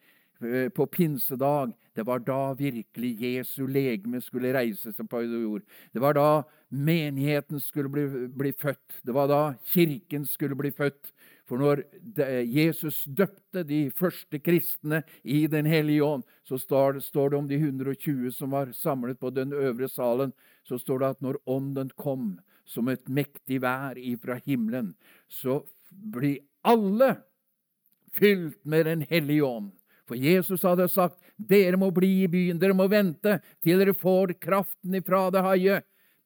på 0.74 0.86
pinsedag, 0.86 1.72
det 1.94 2.02
var 2.02 2.18
da 2.26 2.54
virkelig 2.58 3.12
Jesu 3.22 3.66
legeme 3.70 4.18
skulle 4.22 4.54
reise 4.54 4.90
seg 4.92 5.06
på 5.10 5.20
jord. 5.22 5.62
Det 5.94 6.02
var 6.02 6.16
da 6.18 6.28
menigheten 6.74 7.60
skulle 7.62 7.88
bli, 7.92 8.06
bli 8.34 8.50
født. 8.58 9.00
Det 9.06 9.14
var 9.14 9.30
da 9.30 9.42
kirken 9.70 10.26
skulle 10.26 10.58
bli 10.58 10.72
født. 10.74 11.12
For 11.46 11.60
når 11.60 11.84
Jesus 12.48 13.04
døpte 13.04 13.62
de 13.68 13.90
første 13.94 14.40
kristne 14.40 15.02
i 15.22 15.44
Den 15.46 15.68
hellige 15.68 16.02
ånd, 16.02 16.24
så 16.42 16.58
står 16.58 16.98
det 17.30 17.38
om 17.38 17.48
de 17.48 17.60
120 17.60 18.32
som 18.32 18.56
var 18.56 18.72
samlet 18.72 19.20
på 19.20 19.30
den 19.30 19.52
øvre 19.52 19.88
salen, 19.88 20.32
så 20.64 20.78
står 20.80 20.98
det 20.98 21.12
at 21.14 21.22
når 21.22 21.38
Ånden 21.46 21.90
kom 21.96 22.40
som 22.64 22.88
et 22.88 23.06
mektig 23.08 23.60
vær 23.60 24.00
ifra 24.00 24.40
himmelen, 24.46 24.94
så 25.28 25.62
blir 25.90 26.40
alle 26.64 27.20
fylt 28.14 28.58
med 28.64 28.86
Den 28.86 29.06
hellige 29.10 29.44
ånd. 29.44 29.72
For 30.08 30.20
Jesus 30.20 30.64
hadde 30.66 30.86
sagt, 30.92 31.16
dere 31.36 31.78
må 31.80 31.88
bli 31.94 32.24
i 32.24 32.30
byen, 32.30 32.60
dere 32.60 32.76
må 32.76 32.86
vente 32.92 33.38
til 33.64 33.80
dere 33.80 33.96
får 33.96 34.36
kraften 34.42 34.96
ifra 34.98 35.26
det 35.32 35.44
høye. 35.44 35.80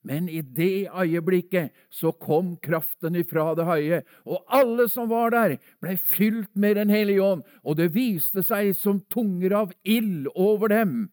Men 0.07 0.29
i 0.31 0.41
det 0.43 0.89
øyeblikket 0.95 1.75
så 1.91 2.13
kom 2.13 2.55
kraften 2.63 3.19
ifra 3.19 3.51
det 3.59 3.67
høye, 3.67 4.03
og 4.25 4.45
alle 4.47 4.87
som 4.89 5.11
var 5.11 5.35
der, 5.35 5.57
ble 5.83 5.97
fylt 5.99 6.51
med 6.55 6.79
Den 6.79 6.91
hellige 6.91 7.23
ånd, 7.23 7.43
og 7.65 7.77
det 7.81 7.91
viste 7.97 8.45
seg 8.47 8.73
som 8.79 9.03
tunger 9.11 9.57
av 9.65 9.75
ild 9.85 10.31
over 10.35 10.71
dem. 10.73 11.11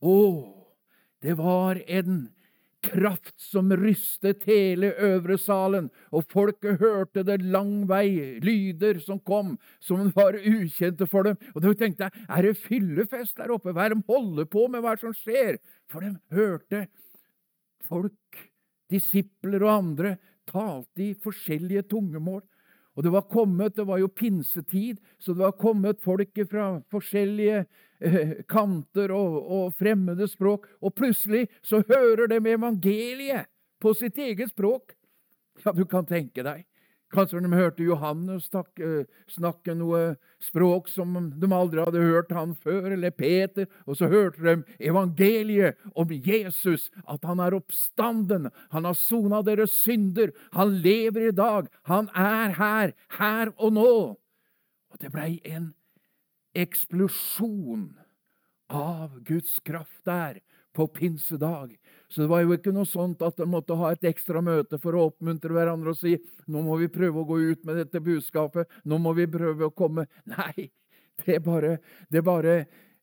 Å, 0.00 0.16
det 1.22 1.36
var 1.38 1.78
en 1.86 2.24
kraft 2.82 3.34
som 3.40 3.70
rystet 3.78 4.44
hele 4.48 4.92
øvre 4.98 5.38
salen, 5.38 5.88
og 6.10 6.26
folket 6.30 6.80
hørte 6.82 7.24
det 7.26 7.38
lang 7.42 7.84
vei, 7.90 8.38
lyder 8.42 9.00
som 9.02 9.20
kom, 9.22 9.54
som 9.80 10.10
var 10.16 10.38
ukjente 10.38 11.06
for 11.10 11.28
dem. 11.28 11.38
Og 11.54 11.62
de 11.64 11.74
tenkte 11.78 12.10
er 12.10 12.48
det 12.48 12.58
fyllefest 12.60 13.38
der 13.38 13.54
oppe? 13.54 13.72
Hva 13.72 13.86
er 13.86 13.94
det 13.94 14.02
de 14.02 14.12
holder 14.12 14.48
på 14.50 14.66
med? 14.68 14.82
Hva 14.82 14.92
er 14.92 15.00
det 15.00 15.06
som 15.06 15.16
skjer? 15.16 15.60
For 15.92 16.04
de 16.04 16.16
hørte 16.34 16.86
folk, 17.86 18.42
disipler 18.92 19.64
og 19.64 19.74
andre, 19.76 20.16
talte 20.48 21.04
i 21.04 21.12
forskjellige 21.22 21.86
tungemål. 21.92 22.42
Og 22.92 23.06
det 23.06 23.12
var 23.14 23.28
kommet, 23.30 23.76
det 23.76 23.86
var 23.88 24.02
jo 24.02 24.10
pinsetid, 24.12 24.98
så 25.18 25.32
det 25.32 25.40
var 25.46 25.56
kommet 25.56 26.02
folk 26.04 26.36
fra 26.50 26.74
forskjellige 26.92 27.62
kanter 28.54 29.12
og, 29.14 29.38
og, 29.42 29.72
fremmede 29.78 30.28
språk, 30.30 30.68
og 30.80 30.94
plutselig 30.98 31.46
så 31.62 31.82
hører 31.88 32.28
de 32.32 32.40
evangeliet 32.54 33.50
på 33.82 33.94
sitt 33.98 34.18
eget 34.18 34.52
språk. 34.52 34.94
Ja, 35.64 35.72
du 35.72 35.84
kan 35.88 36.06
tenke 36.08 36.44
deg. 36.46 36.66
Kanskje 37.12 37.42
de 37.44 37.48
hørte 37.52 37.84
Johannes 37.84 38.46
eh, 38.56 39.04
snakke 39.28 39.74
noe 39.76 40.14
språk 40.40 40.88
som 40.88 41.12
de 41.36 41.50
aldri 41.52 41.82
hadde 41.84 42.00
hørt 42.00 42.32
han 42.32 42.54
før, 42.56 42.88
eller 42.94 43.12
Peter, 43.12 43.68
og 43.84 43.98
så 44.00 44.08
hørte 44.08 44.40
de 44.40 44.78
evangeliet 44.88 45.76
om 45.92 46.08
Jesus, 46.08 46.88
at 47.04 47.28
han 47.28 47.42
er 47.44 47.58
oppstanden, 47.58 48.48
han 48.72 48.88
har 48.88 48.96
sona 48.96 49.42
deres 49.44 49.76
synder, 49.82 50.32
han 50.56 50.78
lever 50.80 51.28
i 51.28 51.36
dag, 51.36 51.68
han 51.90 52.08
er 52.16 52.56
her, 52.56 52.96
her 53.18 53.52
og 53.58 53.76
nå. 53.76 53.94
Og 54.92 55.00
det 55.00 55.12
blei 55.12 55.36
en 55.44 55.74
eksplosjon 56.54 57.92
av 58.72 59.20
Guds 59.24 59.60
kraft 59.60 60.04
der 60.04 60.40
på 60.72 60.86
pinsedag. 60.86 61.76
Så 62.08 62.20
det 62.20 62.28
var 62.28 62.42
jo 62.42 62.54
ikke 62.56 62.72
noe 62.72 62.88
sånt 62.88 63.22
at 63.24 63.36
de 63.36 63.46
måtte 63.48 63.76
ha 63.76 63.92
et 63.92 64.04
ekstra 64.08 64.40
møte 64.44 64.78
for 64.80 64.96
å 64.96 65.08
oppmuntre 65.10 65.52
hverandre 65.52 65.92
og 65.92 66.00
si 66.00 66.16
nå 66.48 66.62
må 66.64 66.78
vi 66.80 66.88
prøve 66.92 67.22
å 67.22 67.28
gå 67.28 67.38
ut 67.52 67.64
med 67.68 67.82
dette 67.82 68.00
budskapet, 68.00 68.68
nå 68.84 68.98
må 69.00 69.12
vi 69.16 69.28
prøve 69.30 69.68
å 69.68 69.74
komme. 69.76 70.06
Nei, 70.32 70.70
det 71.26 71.42
bare, 71.44 71.78
det 72.08 72.24
bare 72.24 72.62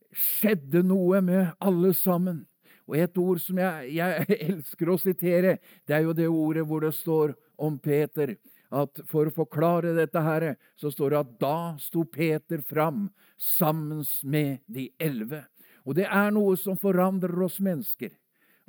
skjedde 0.10 0.84
noe 0.86 1.22
med 1.22 1.54
alle 1.62 1.94
sammen. 1.98 2.44
Og 2.90 2.98
et 2.98 3.18
ord 3.22 3.42
som 3.42 3.60
jeg, 3.62 3.92
jeg 4.00 4.40
elsker 4.50 4.90
å 4.90 4.98
sitere, 4.98 5.58
det 5.86 6.00
er 6.00 6.08
jo 6.08 6.16
det 6.18 6.30
ordet 6.30 6.66
hvor 6.66 6.86
det 6.86 6.96
står 6.98 7.36
om 7.62 7.78
Peter 7.78 8.34
at 8.70 9.02
for 9.10 9.30
å 9.30 9.34
forklare 9.34 9.96
dette 9.98 10.22
her, 10.24 10.54
så 10.78 10.92
står 10.94 11.14
det 11.14 11.20
at 11.20 11.36
da 11.42 11.58
sto 11.82 12.06
Peter 12.06 12.62
fram 12.62 13.08
sammen 13.38 14.04
med 14.24 14.60
de 14.68 14.90
elleve. 15.02 15.46
Og 15.86 15.98
det 15.98 16.06
er 16.06 16.32
noe 16.36 16.58
som 16.60 16.78
forandrer 16.78 17.34
oss 17.46 17.60
mennesker. 17.64 18.12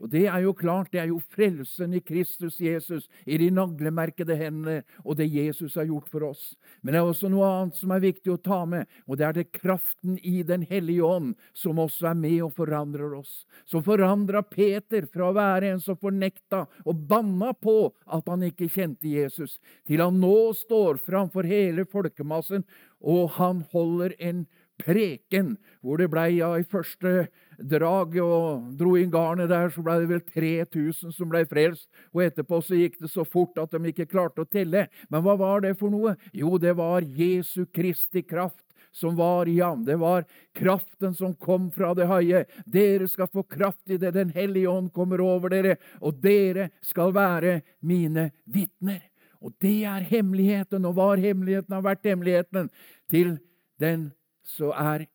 Og 0.00 0.08
Det 0.08 0.24
er 0.26 0.40
jo 0.40 0.54
klart, 0.56 0.88
det 0.92 1.00
er 1.02 1.10
jo 1.10 1.20
frelsen 1.20 1.92
i 1.92 2.00
Kristus 2.00 2.56
Jesus, 2.60 3.08
i 3.26 3.36
de 3.36 3.50
naglemerkede 3.52 4.36
hendene, 4.36 4.80
og 5.04 5.18
det 5.18 5.28
Jesus 5.28 5.74
har 5.76 5.84
gjort 5.90 6.08
for 6.08 6.24
oss. 6.30 6.54
Men 6.80 6.94
det 6.94 7.02
er 7.02 7.08
også 7.10 7.28
noe 7.28 7.44
annet 7.44 7.76
som 7.76 7.92
er 7.92 8.00
viktig 8.06 8.32
å 8.32 8.40
ta 8.40 8.62
med, 8.64 8.88
og 9.04 9.20
det 9.20 9.26
er 9.28 9.36
det 9.36 9.50
kraften 9.52 10.16
i 10.24 10.40
Den 10.50 10.64
hellige 10.66 11.04
ånd 11.04 11.34
som 11.52 11.78
også 11.78 12.08
er 12.10 12.16
med 12.16 12.38
og 12.46 12.54
forandrer 12.56 13.12
oss. 13.18 13.44
Som 13.68 13.84
forandra 13.84 14.42
Peter 14.42 15.04
fra 15.04 15.28
å 15.28 15.36
være 15.36 15.74
en 15.74 15.82
som 15.84 15.98
fornekta 16.00 16.64
og 16.86 17.04
banna 17.10 17.52
på 17.52 17.92
at 18.08 18.28
han 18.32 18.46
ikke 18.48 18.70
kjente 18.72 19.12
Jesus, 19.12 19.58
til 19.86 20.00
han 20.00 20.16
nå 20.22 20.54
står 20.56 21.02
framfor 21.04 21.44
hele 21.44 21.84
folkemassen, 21.84 22.64
og 23.00 23.36
han 23.36 23.62
holder 23.72 24.16
en 24.18 24.46
preken, 24.80 25.54
hvor 25.80 26.00
det 26.00 26.10
blei 26.12 26.28
ja, 26.38 26.50
i 26.58 26.66
første 26.66 27.28
drag 27.60 28.16
og 28.22 28.70
dro 28.78 28.94
inn 28.96 29.12
garnet 29.12 29.50
der, 29.52 29.68
så 29.72 29.84
blei 29.84 29.98
det 30.02 30.10
vel 30.10 30.22
3000 30.24 31.14
som 31.16 31.30
blei 31.30 31.44
frelst. 31.48 31.88
Og 32.14 32.24
etterpå 32.24 32.62
så 32.64 32.78
gikk 32.78 32.98
det 33.02 33.12
så 33.12 33.26
fort 33.28 33.60
at 33.60 33.74
de 33.74 33.92
ikke 33.92 34.08
klarte 34.10 34.44
å 34.44 34.48
telle. 34.48 34.86
Men 35.12 35.24
hva 35.26 35.36
var 35.40 35.64
det 35.64 35.76
for 35.80 35.92
noe? 35.92 36.16
Jo, 36.32 36.56
det 36.60 36.76
var 36.78 37.04
Jesu 37.04 37.66
Kristi 37.72 38.24
kraft 38.24 38.64
som 38.92 39.16
var 39.16 39.48
i 39.48 39.60
ham. 39.60 39.84
Det 39.84 39.96
var 40.00 40.24
kraften 40.56 41.14
som 41.14 41.34
kom 41.34 41.70
fra 41.70 41.92
det 41.94 42.08
høye. 42.10 42.44
Dere 42.66 43.08
skal 43.08 43.30
få 43.30 43.44
kraft 43.46 43.90
i 43.90 43.98
det 44.00 44.14
Den 44.16 44.32
hellige 44.34 44.68
ånd 44.68 44.92
kommer 44.92 45.20
over 45.20 45.52
dere, 45.52 45.76
og 46.00 46.18
dere 46.22 46.70
skal 46.82 47.14
være 47.14 47.60
mine 47.80 48.30
vitner. 48.44 49.02
Og 49.40 49.54
det 49.60 49.84
er 49.88 50.04
hemmeligheten, 50.04 50.84
og 50.84 50.98
var 50.98 51.16
hemmeligheten 51.16 51.74
har 51.74 51.84
vært 51.84 52.04
hemmeligheten 52.04 52.68
til 53.08 53.38
den 53.80 54.10
så 54.56 54.72
er 54.76 55.06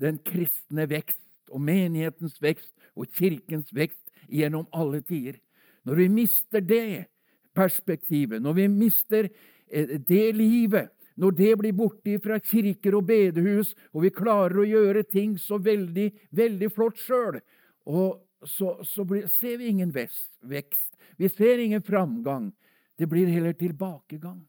den 0.00 0.18
kristne 0.24 0.86
vekst 0.90 1.50
og 1.50 1.62
menighetens 1.64 2.38
vekst 2.42 2.72
og 2.96 3.10
kirkens 3.16 3.72
vekst 3.74 4.10
gjennom 4.30 4.68
alle 4.72 5.02
tider. 5.02 5.40
Når 5.84 5.98
vi 6.02 6.08
mister 6.12 6.60
det 6.60 7.06
perspektivet, 7.56 8.42
når 8.42 8.56
vi 8.58 8.66
mister 8.68 9.28
eh, 9.70 9.98
det 10.08 10.34
livet, 10.36 10.90
når 11.20 11.36
det 11.36 11.52
blir 11.58 11.76
borte 11.76 12.16
fra 12.22 12.38
kirker 12.38 12.96
og 12.96 13.06
bedehus, 13.10 13.74
og 13.92 14.06
vi 14.06 14.12
klarer 14.14 14.62
å 14.62 14.68
gjøre 14.68 15.04
ting 15.08 15.36
så 15.38 15.58
veldig, 15.60 16.08
veldig 16.36 16.70
flott 16.72 17.00
sjøl, 17.00 17.40
så, 18.46 18.70
så 18.86 19.04
blir, 19.04 19.26
ser 19.28 19.58
vi 19.60 19.68
ingen 19.72 19.90
vekst. 19.92 20.94
Vi 21.20 21.28
ser 21.28 21.60
ingen 21.60 21.82
framgang. 21.84 22.50
Det 22.96 23.08
blir 23.08 23.28
heller 23.28 23.52
tilbakegang. 23.56 24.40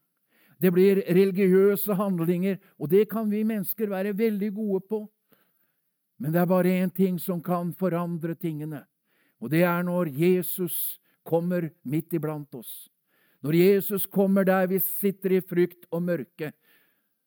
Det 0.61 0.69
blir 0.69 1.01
religiøse 1.09 1.95
handlinger, 1.97 2.59
og 2.77 2.91
det 2.91 3.07
kan 3.09 3.29
vi 3.31 3.41
mennesker 3.47 3.89
være 3.89 4.13
veldig 4.17 4.51
gode 4.53 4.83
på. 4.85 4.99
Men 6.21 6.33
det 6.33 6.41
er 6.41 6.49
bare 6.49 6.75
én 6.83 6.91
ting 6.93 7.17
som 7.19 7.41
kan 7.41 7.73
forandre 7.73 8.35
tingene, 8.37 8.83
og 9.41 9.49
det 9.49 9.63
er 9.65 9.81
når 9.81 10.11
Jesus 10.13 10.99
kommer 11.25 11.71
midt 11.81 12.13
iblant 12.13 12.53
oss. 12.55 12.91
Når 13.41 13.57
Jesus 13.57 14.05
kommer 14.05 14.45
der 14.45 14.67
vi 14.69 14.77
sitter 14.79 15.39
i 15.39 15.41
frykt 15.41 15.87
og 15.89 16.03
mørke. 16.05 16.51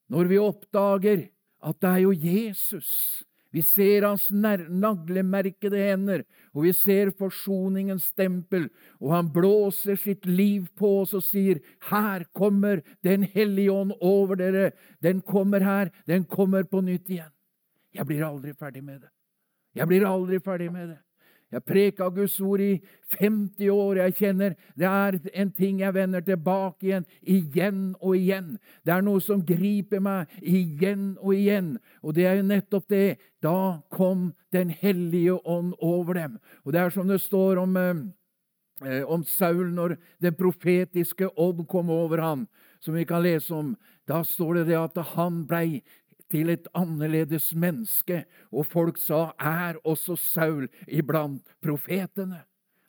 Når 0.07 0.31
vi 0.31 0.39
oppdager 0.39 1.25
at 1.65 1.81
det 1.81 1.91
er 1.91 2.03
jo 2.05 2.13
Jesus 2.15 3.25
vi 3.55 3.63
ser 3.63 4.03
hans 4.03 4.27
naglemerkede 4.35 5.79
hender, 5.79 6.25
og 6.51 6.65
vi 6.67 6.73
ser 6.75 7.13
forsoningens 7.15 8.09
stempel, 8.11 8.67
og 8.99 9.13
han 9.15 9.29
blåser 9.31 9.95
sitt 10.01 10.27
liv 10.27 10.67
på 10.75 10.91
oss 11.05 11.15
og 11.15 11.23
sier, 11.23 11.61
Her 11.91 12.27
kommer 12.35 12.83
Den 13.05 13.23
hellige 13.23 13.71
ånd 13.71 13.93
over 14.01 14.35
dere. 14.35 14.73
Den 15.01 15.21
kommer 15.21 15.61
her. 15.61 15.91
Den 16.07 16.25
kommer 16.25 16.65
på 16.65 16.81
nytt 16.81 17.09
igjen. 17.09 17.31
Jeg 17.95 18.07
blir 18.07 18.27
aldri 18.27 18.55
ferdig 18.59 18.83
med 18.83 19.01
det. 19.01 19.11
Jeg 19.75 19.87
blir 19.87 20.07
aldri 20.07 20.41
ferdig 20.41 20.73
med 20.73 20.89
det. 20.89 21.04
Jeg 21.55 21.63
preka 21.63 22.09
Guds 22.11 22.35
ord 22.43 22.61
i 22.61 22.81
50 23.15 23.69
år. 23.71 24.01
Jeg 24.03 24.15
kjenner 24.19 24.57
det 24.75 24.89
er 24.89 25.19
en 25.39 25.53
ting 25.55 25.79
jeg 25.85 25.95
vender 25.95 26.25
tilbake 26.27 26.89
igjen, 26.89 27.07
igjen 27.23 27.83
og 28.01 28.17
igjen. 28.19 28.57
Det 28.83 28.95
er 28.97 29.05
noe 29.07 29.23
som 29.23 29.45
griper 29.47 30.03
meg 30.03 30.33
igjen 30.43 31.13
og 31.21 31.37
igjen. 31.37 31.77
Og 32.03 32.17
det 32.17 32.27
er 32.27 32.41
jo 32.41 32.49
nettopp 32.49 32.89
det. 32.91 33.07
Da 33.43 33.81
kom 33.95 34.33
Den 34.55 34.69
hellige 34.71 35.35
ånd 35.51 35.73
over 35.83 36.15
dem. 36.15 36.37
Og 36.63 36.73
det 36.73 36.81
er 36.81 36.91
som 36.95 37.09
det 37.09 37.19
står 37.21 37.59
om, 37.59 37.77
eh, 37.77 39.03
om 39.03 39.25
Saul 39.25 39.73
når 39.75 39.97
den 40.23 40.35
profetiske 40.35 41.27
ånd 41.37 41.67
kom 41.67 41.91
over 41.91 42.19
ham, 42.23 42.47
som 42.79 42.95
vi 42.95 43.05
kan 43.05 43.23
lese 43.23 43.51
om. 43.51 43.77
Da 44.07 44.23
står 44.23 44.55
det 44.55 44.67
det 44.69 44.79
at 44.79 44.97
han 45.17 45.43
blei 45.49 45.83
til 46.35 46.51
et 46.51 46.67
annerledes 46.75 47.53
menneske, 47.55 48.25
og 48.51 48.67
folk 48.67 48.99
sa, 48.99 49.29
er 49.39 49.79
også 49.87 50.17
Saul 50.19 50.67
iblant 50.91 51.55
profetene? 51.63 52.43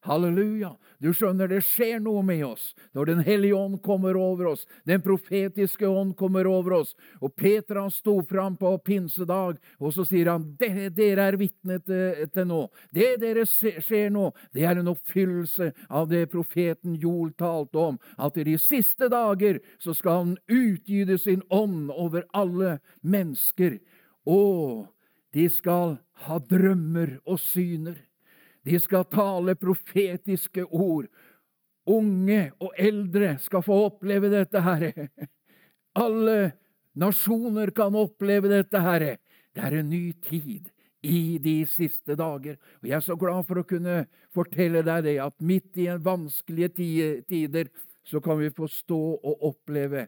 Halleluja! 0.06 0.76
Du 1.02 1.10
skjønner, 1.14 1.50
det 1.50 1.64
skjer 1.66 1.98
noe 2.04 2.22
med 2.26 2.44
oss 2.46 2.70
når 2.96 3.10
Den 3.10 3.22
hellige 3.26 3.58
ånd 3.58 3.80
kommer 3.84 4.16
over 4.18 4.52
oss, 4.54 4.66
den 4.86 5.02
profetiske 5.04 5.88
ånd 5.88 6.14
kommer 6.18 6.48
over 6.48 6.78
oss. 6.80 6.94
Og 7.26 7.34
Peter 7.36 7.80
han 7.82 7.92
sto 7.94 8.20
fram 8.30 8.56
på 8.58 8.72
pinsedag, 8.86 9.58
og 9.82 9.96
så 9.96 10.06
sier 10.08 10.30
han, 10.32 10.48
det 10.60 10.94
dere 10.98 11.26
er 11.32 11.40
vitne 11.42 11.80
til, 11.84 12.24
til, 12.32 12.48
nå, 12.50 12.62
det 12.96 13.16
dere 13.24 13.48
ser 13.50 14.14
nå, 14.14 14.30
det 14.54 14.66
er 14.70 14.80
en 14.80 14.94
oppfyllelse 14.94 15.72
av 15.90 16.10
det 16.14 16.28
profeten 16.32 16.96
Joel 17.02 17.34
talte 17.38 17.82
om, 17.82 18.00
at 18.22 18.38
i 18.38 18.48
de 18.48 18.58
siste 18.62 19.10
dager 19.12 19.62
så 19.82 19.98
skal 19.98 20.22
han 20.22 20.36
utgyde 20.46 21.18
sin 21.22 21.44
ånd 21.50 21.90
over 21.92 22.28
alle 22.34 22.78
mennesker. 23.02 23.80
Og 24.30 24.86
de 25.36 25.50
skal 25.52 25.98
ha 26.26 26.40
drømmer 26.40 27.18
og 27.26 27.42
syner. 27.42 27.98
De 28.66 28.80
skal 28.82 29.06
tale 29.12 29.56
profetiske 29.60 30.66
ord. 30.66 31.08
Unge 31.86 32.50
og 32.58 32.74
eldre 32.82 33.36
skal 33.44 33.62
få 33.66 33.78
oppleve 33.92 34.32
dette, 34.34 34.62
Herre. 34.66 35.10
Alle 35.96 36.40
nasjoner 36.98 37.70
kan 37.76 37.96
oppleve 37.96 38.50
dette, 38.50 38.82
Herre. 38.82 39.18
Det 39.56 39.64
er 39.64 39.78
en 39.80 39.92
ny 39.92 40.10
tid 40.26 40.72
i 41.06 41.38
de 41.38 41.60
siste 41.70 42.18
dager. 42.18 42.58
Og 42.82 42.90
Jeg 42.90 42.98
er 42.98 43.06
så 43.06 43.16
glad 43.16 43.46
for 43.48 43.62
å 43.62 43.68
kunne 43.70 44.06
fortelle 44.34 44.82
deg 44.84 45.06
det, 45.06 45.18
at 45.22 45.36
midt 45.40 45.78
i 45.78 45.88
vanskelige 46.02 46.72
tider 47.30 47.70
så 48.06 48.22
kan 48.22 48.40
vi 48.42 48.50
få 48.54 48.68
stå 48.70 49.02
og 49.16 49.46
oppleve 49.46 50.08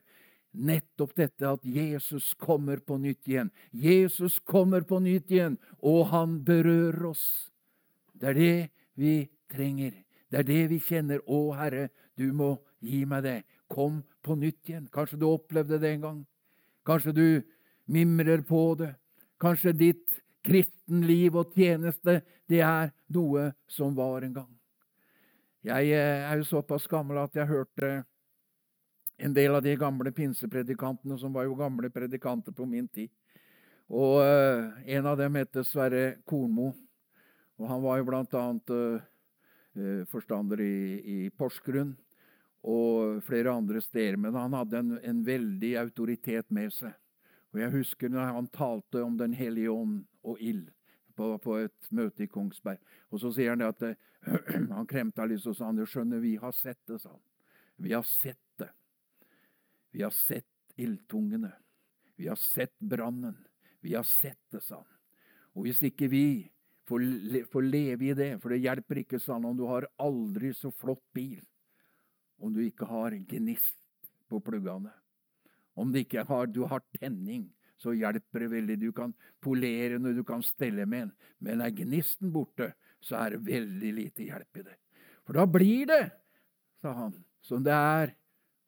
nettopp 0.58 1.14
dette 1.18 1.46
at 1.46 1.66
Jesus 1.66 2.34
kommer 2.42 2.82
på 2.82 2.98
nytt 3.02 3.30
igjen. 3.30 3.52
Jesus 3.72 4.40
kommer 4.40 4.82
på 4.82 5.00
nytt 5.04 5.32
igjen, 5.32 5.58
og 5.78 6.10
han 6.14 6.40
berører 6.46 7.12
oss. 7.12 7.28
Det 8.20 8.32
er 8.32 8.38
det 8.38 8.70
vi 8.98 9.14
trenger. 9.52 9.94
Det 10.32 10.42
er 10.42 10.48
det 10.48 10.62
vi 10.72 10.80
kjenner. 10.84 11.22
Å, 11.26 11.42
Herre, 11.58 11.90
du 12.18 12.28
må 12.36 12.56
gi 12.84 13.04
meg 13.10 13.24
det. 13.26 13.38
Kom 13.72 14.02
på 14.24 14.38
nytt 14.40 14.70
igjen. 14.70 14.88
Kanskje 14.94 15.20
du 15.22 15.28
opplevde 15.30 15.80
det 15.82 15.94
en 15.96 16.06
gang. 16.06 16.20
Kanskje 16.88 17.14
du 17.16 17.28
mimrer 17.92 18.44
på 18.48 18.76
det. 18.80 18.94
Kanskje 19.42 19.76
ditt 19.78 20.22
kristenliv 20.48 21.36
og 21.38 21.56
tjeneste, 21.58 22.22
det 22.48 22.62
er 22.64 22.94
noe 23.14 23.52
som 23.70 23.96
var 23.98 24.24
en 24.24 24.38
gang. 24.40 24.52
Jeg 25.68 25.92
eh, 25.92 26.24
er 26.30 26.40
jo 26.40 26.48
såpass 26.48 26.88
gammel 26.88 27.20
at 27.20 27.36
jeg 27.36 27.50
hørte 27.50 27.90
en 29.18 29.34
del 29.34 29.56
av 29.58 29.64
de 29.66 29.74
gamle 29.80 30.14
pinsepredikantene, 30.16 31.18
som 31.20 31.34
var 31.34 31.48
jo 31.48 31.58
gamle 31.58 31.90
predikanter 31.92 32.56
på 32.56 32.68
min 32.70 32.88
tid. 32.88 33.10
Og 33.88 34.20
uh, 34.22 34.68
en 34.86 35.08
av 35.08 35.18
dem 35.18 35.40
heter 35.40 35.66
Sverre 35.66 36.18
Kornmo. 36.28 36.74
Og 37.58 37.70
han 37.70 37.82
var 37.84 38.00
jo 38.00 38.10
blant 38.12 38.36
Uh, 38.72 39.02
eh, 39.78 40.06
forstander 40.10 40.62
i, 40.62 41.02
i, 41.06 41.18
Porsgrunn 41.30 41.96
og 42.66 43.22
flere 43.26 43.54
andre 43.54 43.82
steder. 43.82 44.18
Men 44.18 44.36
han 44.38 44.56
hadde 44.58 44.80
en, 44.80 44.96
en, 45.04 45.22
veldig 45.26 45.76
autoritet 45.82 46.50
med 46.50 46.74
seg. 46.74 46.96
Og 47.54 47.62
Jeg 47.62 47.74
husker 47.74 48.10
når 48.12 48.34
han 48.34 48.50
talte 48.54 49.04
om 49.06 49.18
Den 49.18 49.34
hellige 49.34 49.72
ånd 49.72 50.02
og 50.24 50.42
ild 50.42 50.68
på, 51.16 51.38
på, 51.42 51.58
et 51.62 51.92
møte 51.92 52.26
i 52.26 52.30
Kongsberg. 52.30 52.82
Og 53.10 53.22
så 53.22 53.32
sier 53.34 53.56
han 53.56 53.66
at 53.66 53.82
uh, 53.86 53.94
Han 54.76 54.90
kremta 54.90 55.26
litt 55.26 55.46
og 55.48 55.56
sa 55.56 55.70
han, 55.70 55.78
du 55.78 55.86
skjønner, 55.86 56.20
vi 56.20 56.36
har 56.42 56.52
sett 56.52 56.82
det, 56.90 57.00
sa 57.02 57.14
han. 57.14 57.24
Vi 57.78 57.94
har 57.94 58.06
sett 58.06 58.42
det. 58.58 58.72
Vi 59.94 60.02
har 60.04 60.14
sett 60.14 60.78
ildtungene. 60.78 61.54
Vi 62.18 62.28
har 62.28 62.38
sett 62.42 62.74
brannen. 62.80 63.38
Vi 63.80 63.94
har 63.94 64.04
sett 64.04 64.42
det, 64.52 64.64
sa 64.66 64.82
han. 64.82 64.94
Og 65.54 65.66
hvis 65.66 65.82
ikke 65.86 66.10
vi 66.10 66.26
få, 66.88 67.62
leve 67.62 68.10
i 68.10 68.16
det. 68.18 68.32
For 68.42 68.54
det 68.54 68.64
hjelper 68.64 69.02
ikke 69.04 69.20
sånn 69.22 69.46
om 69.48 69.58
du 69.58 69.66
har 69.70 69.88
aldri 70.02 70.54
så 70.56 70.72
flott 70.72 71.04
bil, 71.16 71.42
om 72.42 72.54
du 72.54 72.64
ikke 72.66 72.88
har 72.90 73.16
gnist 73.30 73.78
på 74.30 74.42
pluggene. 74.44 74.94
Om 75.78 75.92
du 75.94 76.02
ikke 76.02 76.26
har, 76.26 76.50
du 76.50 76.64
har 76.70 76.82
tenning, 76.98 77.48
så 77.78 77.94
hjelper 77.94 78.46
det 78.46 78.52
veldig. 78.56 78.78
Du 78.82 78.92
kan 78.96 79.14
polere 79.44 80.00
når 80.02 80.18
du 80.18 80.24
kan 80.26 80.42
stelle 80.46 80.88
med 80.90 81.08
en, 81.08 81.12
men 81.46 81.62
er 81.62 81.76
gnisten 81.76 82.32
borte, 82.34 82.72
så 83.04 83.20
er 83.22 83.36
det 83.36 83.46
veldig 83.46 83.92
lite 83.94 84.26
hjelp 84.26 84.64
i 84.64 84.66
det. 84.66 84.78
For 85.28 85.38
da 85.38 85.46
blir 85.46 85.86
det, 85.90 86.06
sa 86.82 86.96
han, 86.98 87.14
som 87.46 87.62
det 87.66 87.76
er 87.76 88.16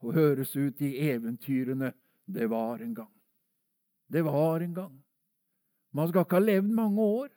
å 0.06 0.14
høres 0.14 0.54
ut 0.56 0.82
i 0.86 0.94
eventyrene 1.10 1.92
det 2.30 2.46
var 2.52 2.84
en 2.86 2.94
gang. 2.94 3.12
Det 4.08 4.22
var 4.22 4.62
en 4.62 4.74
gang. 4.74 5.04
Man 5.92 6.10
skal 6.10 6.26
ikke 6.26 6.38
ha 6.38 6.46
levd 6.46 6.70
mange 6.78 7.02
år. 7.02 7.30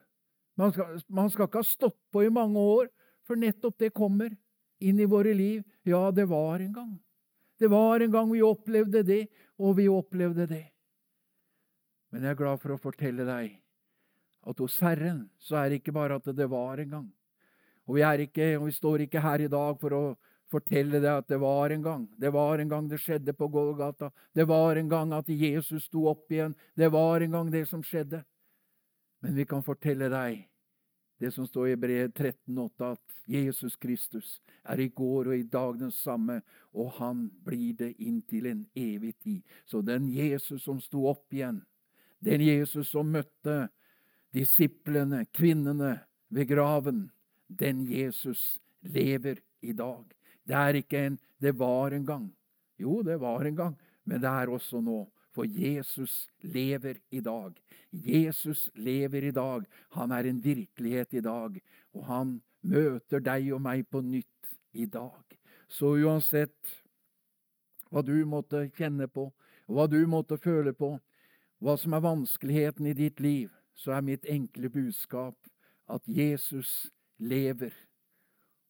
Man 0.58 0.72
skal, 0.72 0.98
man 1.08 1.30
skal, 1.32 1.48
ikke 1.48 1.62
ha 1.62 1.66
stått 1.66 1.98
på 2.12 2.24
i 2.26 2.32
mange 2.32 2.60
år, 2.60 2.90
for 3.26 3.40
nettopp 3.40 3.78
det 3.80 3.92
kommer 3.96 4.34
inn 4.82 5.00
i 5.00 5.08
våre 5.08 5.32
liv. 5.34 5.62
Ja, 5.88 6.10
det 6.10 6.26
var 6.30 6.60
en 6.60 6.72
gang. 6.72 6.92
Det 7.58 7.70
var 7.70 8.00
en 8.00 8.12
gang 8.12 8.30
vi 8.32 8.42
opplevde 8.42 9.02
det, 9.06 9.26
og 9.58 9.76
vi 9.78 9.88
opplevde 9.88 10.46
det. 10.50 10.66
Men 12.12 12.26
jeg 12.26 12.34
er 12.34 12.40
glad 12.40 12.60
for 12.60 12.74
å 12.74 12.80
fortelle 12.80 13.24
deg 13.24 13.58
at 14.42 14.58
hos 14.58 14.80
Herren 14.82 15.28
så 15.40 15.60
er 15.60 15.70
det 15.70 15.80
ikke 15.80 15.94
bare 15.94 16.18
at 16.18 16.26
det 16.36 16.48
var 16.50 16.82
en 16.82 16.90
gang. 16.90 17.08
Og 17.86 17.96
vi, 17.96 18.02
ikke, 18.26 18.56
og 18.58 18.66
vi 18.68 18.74
står 18.74 19.06
ikke 19.06 19.22
her 19.22 19.44
i 19.46 19.50
dag 19.50 19.78
for 19.80 19.94
å 19.96 20.02
fortelle 20.52 21.00
deg 21.00 21.22
at 21.22 21.30
det 21.30 21.38
var 21.40 21.72
en 21.72 21.84
gang. 21.84 22.02
Det 22.20 22.30
var 22.34 22.60
en 22.60 22.70
gang 22.70 22.88
det 22.90 23.00
skjedde 23.00 23.34
på 23.36 23.48
Golgata. 23.52 24.10
Det 24.34 24.44
var 24.48 24.76
en 24.76 24.90
gang 24.90 25.14
at 25.16 25.30
Jesus 25.30 25.86
sto 25.88 26.04
opp 26.10 26.30
igjen. 26.32 26.54
Det 26.76 26.90
var 26.92 27.24
en 27.24 27.38
gang 27.38 27.50
det 27.52 27.64
som 27.70 27.82
skjedde. 27.86 28.22
Men 29.22 29.36
vi 29.38 29.46
kan 29.46 29.62
fortelle 29.62 30.10
deg 30.10 30.48
det 31.22 31.30
som 31.30 31.46
står 31.46 31.68
i 31.68 31.76
brev 31.78 32.08
13,8, 32.10 32.92
at 32.92 33.28
Jesus 33.30 33.76
Kristus 33.78 34.40
er 34.66 34.80
i 34.82 34.88
går 34.90 35.30
og 35.30 35.36
i 35.36 35.44
dag 35.46 35.76
den 35.78 35.92
samme, 35.94 36.40
og 36.74 36.96
han 36.98 37.28
blir 37.46 37.76
det 37.78 37.92
inntil 38.02 38.48
en 38.50 38.64
evig 38.74 39.14
tid. 39.22 39.44
Så 39.64 39.84
den 39.86 40.08
Jesus 40.10 40.64
som 40.66 40.80
sto 40.82 41.04
opp 41.06 41.30
igjen, 41.30 41.60
den 42.18 42.42
Jesus 42.42 42.90
som 42.90 43.12
møtte 43.14 43.68
disiplene, 44.34 45.22
kvinnene, 45.30 46.00
ved 46.32 46.48
graven, 46.48 47.10
den 47.46 47.84
Jesus 47.86 48.58
lever 48.80 49.38
i 49.60 49.74
dag. 49.76 50.04
Det 50.48 50.54
er 50.56 50.74
ikke 50.80 51.06
en 51.06 51.18
'det 51.40 51.58
var 51.58 51.92
en 51.92 52.06
gang'. 52.06 52.30
Jo, 52.78 53.02
det 53.02 53.20
var 53.20 53.44
en 53.44 53.56
gang, 53.56 53.76
men 54.04 54.20
det 54.20 54.28
er 54.28 54.46
også 54.48 54.80
nå. 54.80 55.10
For 55.32 55.48
Jesus 55.48 56.28
lever 56.40 57.00
i 57.10 57.20
dag. 57.24 57.56
Jesus 57.90 58.68
lever 58.74 59.24
i 59.24 59.32
dag. 59.32 59.64
Han 59.96 60.12
er 60.12 60.28
en 60.28 60.42
virkelighet 60.44 61.14
i 61.14 61.24
dag. 61.24 61.56
Og 61.96 62.04
han 62.06 62.34
møter 62.62 63.20
deg 63.24 63.48
og 63.52 63.62
meg 63.64 63.86
på 63.90 64.02
nytt 64.04 64.52
i 64.72 64.86
dag. 64.86 65.38
Så 65.68 65.94
uansett 65.96 66.76
hva 67.92 68.02
du 68.04 68.16
måtte 68.28 68.66
kjenne 68.76 69.08
på, 69.08 69.28
og 69.68 69.76
hva 69.76 69.86
du 69.88 70.00
måtte 70.08 70.40
føle 70.40 70.72
på, 70.76 70.94
hva 71.62 71.76
som 71.78 71.94
er 71.94 72.04
vanskeligheten 72.04 72.88
i 72.88 72.96
ditt 72.96 73.20
liv, 73.20 73.52
så 73.76 73.96
er 73.96 74.06
mitt 74.06 74.26
enkle 74.28 74.68
budskap 74.72 75.36
at 75.92 76.08
Jesus 76.08 76.90
lever, 77.20 77.72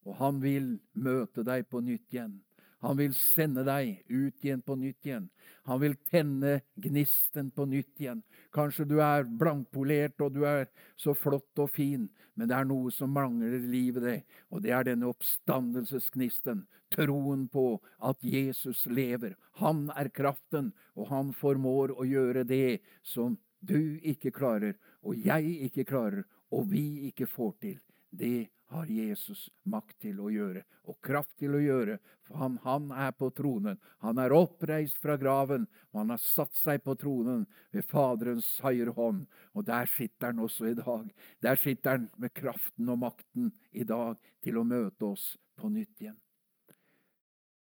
og 0.03 0.17
han 0.19 0.41
vil 0.43 0.75
møte 0.93 1.45
deg 1.47 1.67
på 1.71 1.81
nytt 1.83 2.13
igjen. 2.13 2.41
Han 2.83 2.97
vil 2.99 3.13
sende 3.15 3.63
deg 3.63 4.01
ut 4.11 4.43
igjen 4.43 4.61
på 4.61 4.75
nytt 4.75 5.07
igjen. 5.07 5.29
Han 5.69 5.79
vil 5.79 5.95
tenne 6.09 6.57
gnisten 6.83 7.51
på 7.55 7.65
nytt 7.71 8.01
igjen. 8.01 8.23
Kanskje 8.51 8.85
du 8.89 8.97
er 9.01 9.23
blankpolert 9.23 10.19
og 10.21 10.33
du 10.35 10.43
er 10.47 10.67
så 10.99 11.15
flott 11.15 11.63
og 11.63 11.71
fin, 11.71 12.09
men 12.35 12.49
det 12.49 12.57
er 12.57 12.67
noe 12.67 12.91
som 12.91 13.13
mangler 13.15 13.55
i 13.55 13.61
livet 13.71 14.03
ditt, 14.03 14.41
og 14.51 14.65
det 14.65 14.73
er 14.75 14.87
denne 14.89 15.07
oppstandelsesgnisten. 15.13 16.65
Troen 16.93 17.47
på 17.49 17.79
at 18.03 18.19
Jesus 18.21 18.83
lever. 18.85 19.37
Han 19.63 19.87
er 19.95 20.11
kraften, 20.13 20.73
og 20.99 21.07
han 21.13 21.31
formår 21.33 21.95
å 21.95 22.05
gjøre 22.05 22.43
det 22.45 22.81
som 23.01 23.39
du 23.63 23.97
ikke 24.03 24.33
klarer, 24.35 24.75
og 25.01 25.15
jeg 25.15 25.55
ikke 25.69 25.87
klarer, 25.87 26.27
og 26.51 26.67
vi 26.73 27.07
ikke 27.07 27.29
får 27.31 27.55
til. 27.63 27.79
Det 28.11 28.49
har 28.73 28.89
Jesus 28.89 29.45
makt 29.69 29.99
til 30.03 30.19
å 30.23 30.31
gjøre, 30.33 30.63
og 30.89 30.97
kraft 31.05 31.35
til 31.39 31.55
å 31.55 31.61
gjøre, 31.61 31.97
for 32.25 32.39
han, 32.41 32.57
han, 32.63 32.89
er 33.05 33.13
på 33.15 33.29
tronen. 33.35 33.77
Han 34.03 34.19
er 34.21 34.33
oppreist 34.35 34.99
fra 35.01 35.15
graven, 35.19 35.67
og 35.91 36.01
han 36.01 36.13
har 36.15 36.21
satt 36.23 36.55
seg 36.57 36.83
på 36.83 36.95
tronen 36.99 37.45
ved 37.73 37.85
Faderens 37.89 38.49
høyre 38.63 38.95
hånd. 38.97 39.23
Og 39.53 39.67
der 39.67 39.89
sitter 39.91 40.31
han 40.31 40.43
også 40.43 40.71
i 40.71 40.75
dag. 40.79 41.07
Der 41.43 41.59
sitter 41.61 41.97
han 41.97 42.09
med 42.17 42.33
kraften 42.35 42.91
og 42.91 43.01
makten 43.05 43.51
i 43.71 43.85
dag 43.87 44.17
til 44.43 44.59
å 44.59 44.67
møte 44.67 45.13
oss 45.13 45.33
på 45.59 45.71
nytt 45.71 46.03
igjen. 46.03 46.19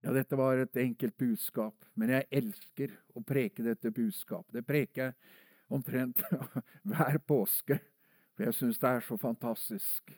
Ja, 0.06 0.12
dette 0.14 0.38
var 0.38 0.60
et 0.62 0.76
enkelt 0.78 1.16
budskap, 1.18 1.88
men 1.98 2.12
jeg 2.14 2.28
elsker 2.38 2.92
å 3.18 3.24
preke 3.26 3.64
dette 3.66 3.90
budskapet. 3.90 4.60
Det 4.60 4.62
preker 4.66 5.08
jeg 5.08 5.16
omtrent 5.74 6.22
hver 6.90 7.18
påske, 7.26 7.80
for 8.36 8.46
jeg 8.46 8.54
syns 8.54 8.78
det 8.78 8.92
er 8.92 9.02
så 9.02 9.18
fantastisk 9.18 10.14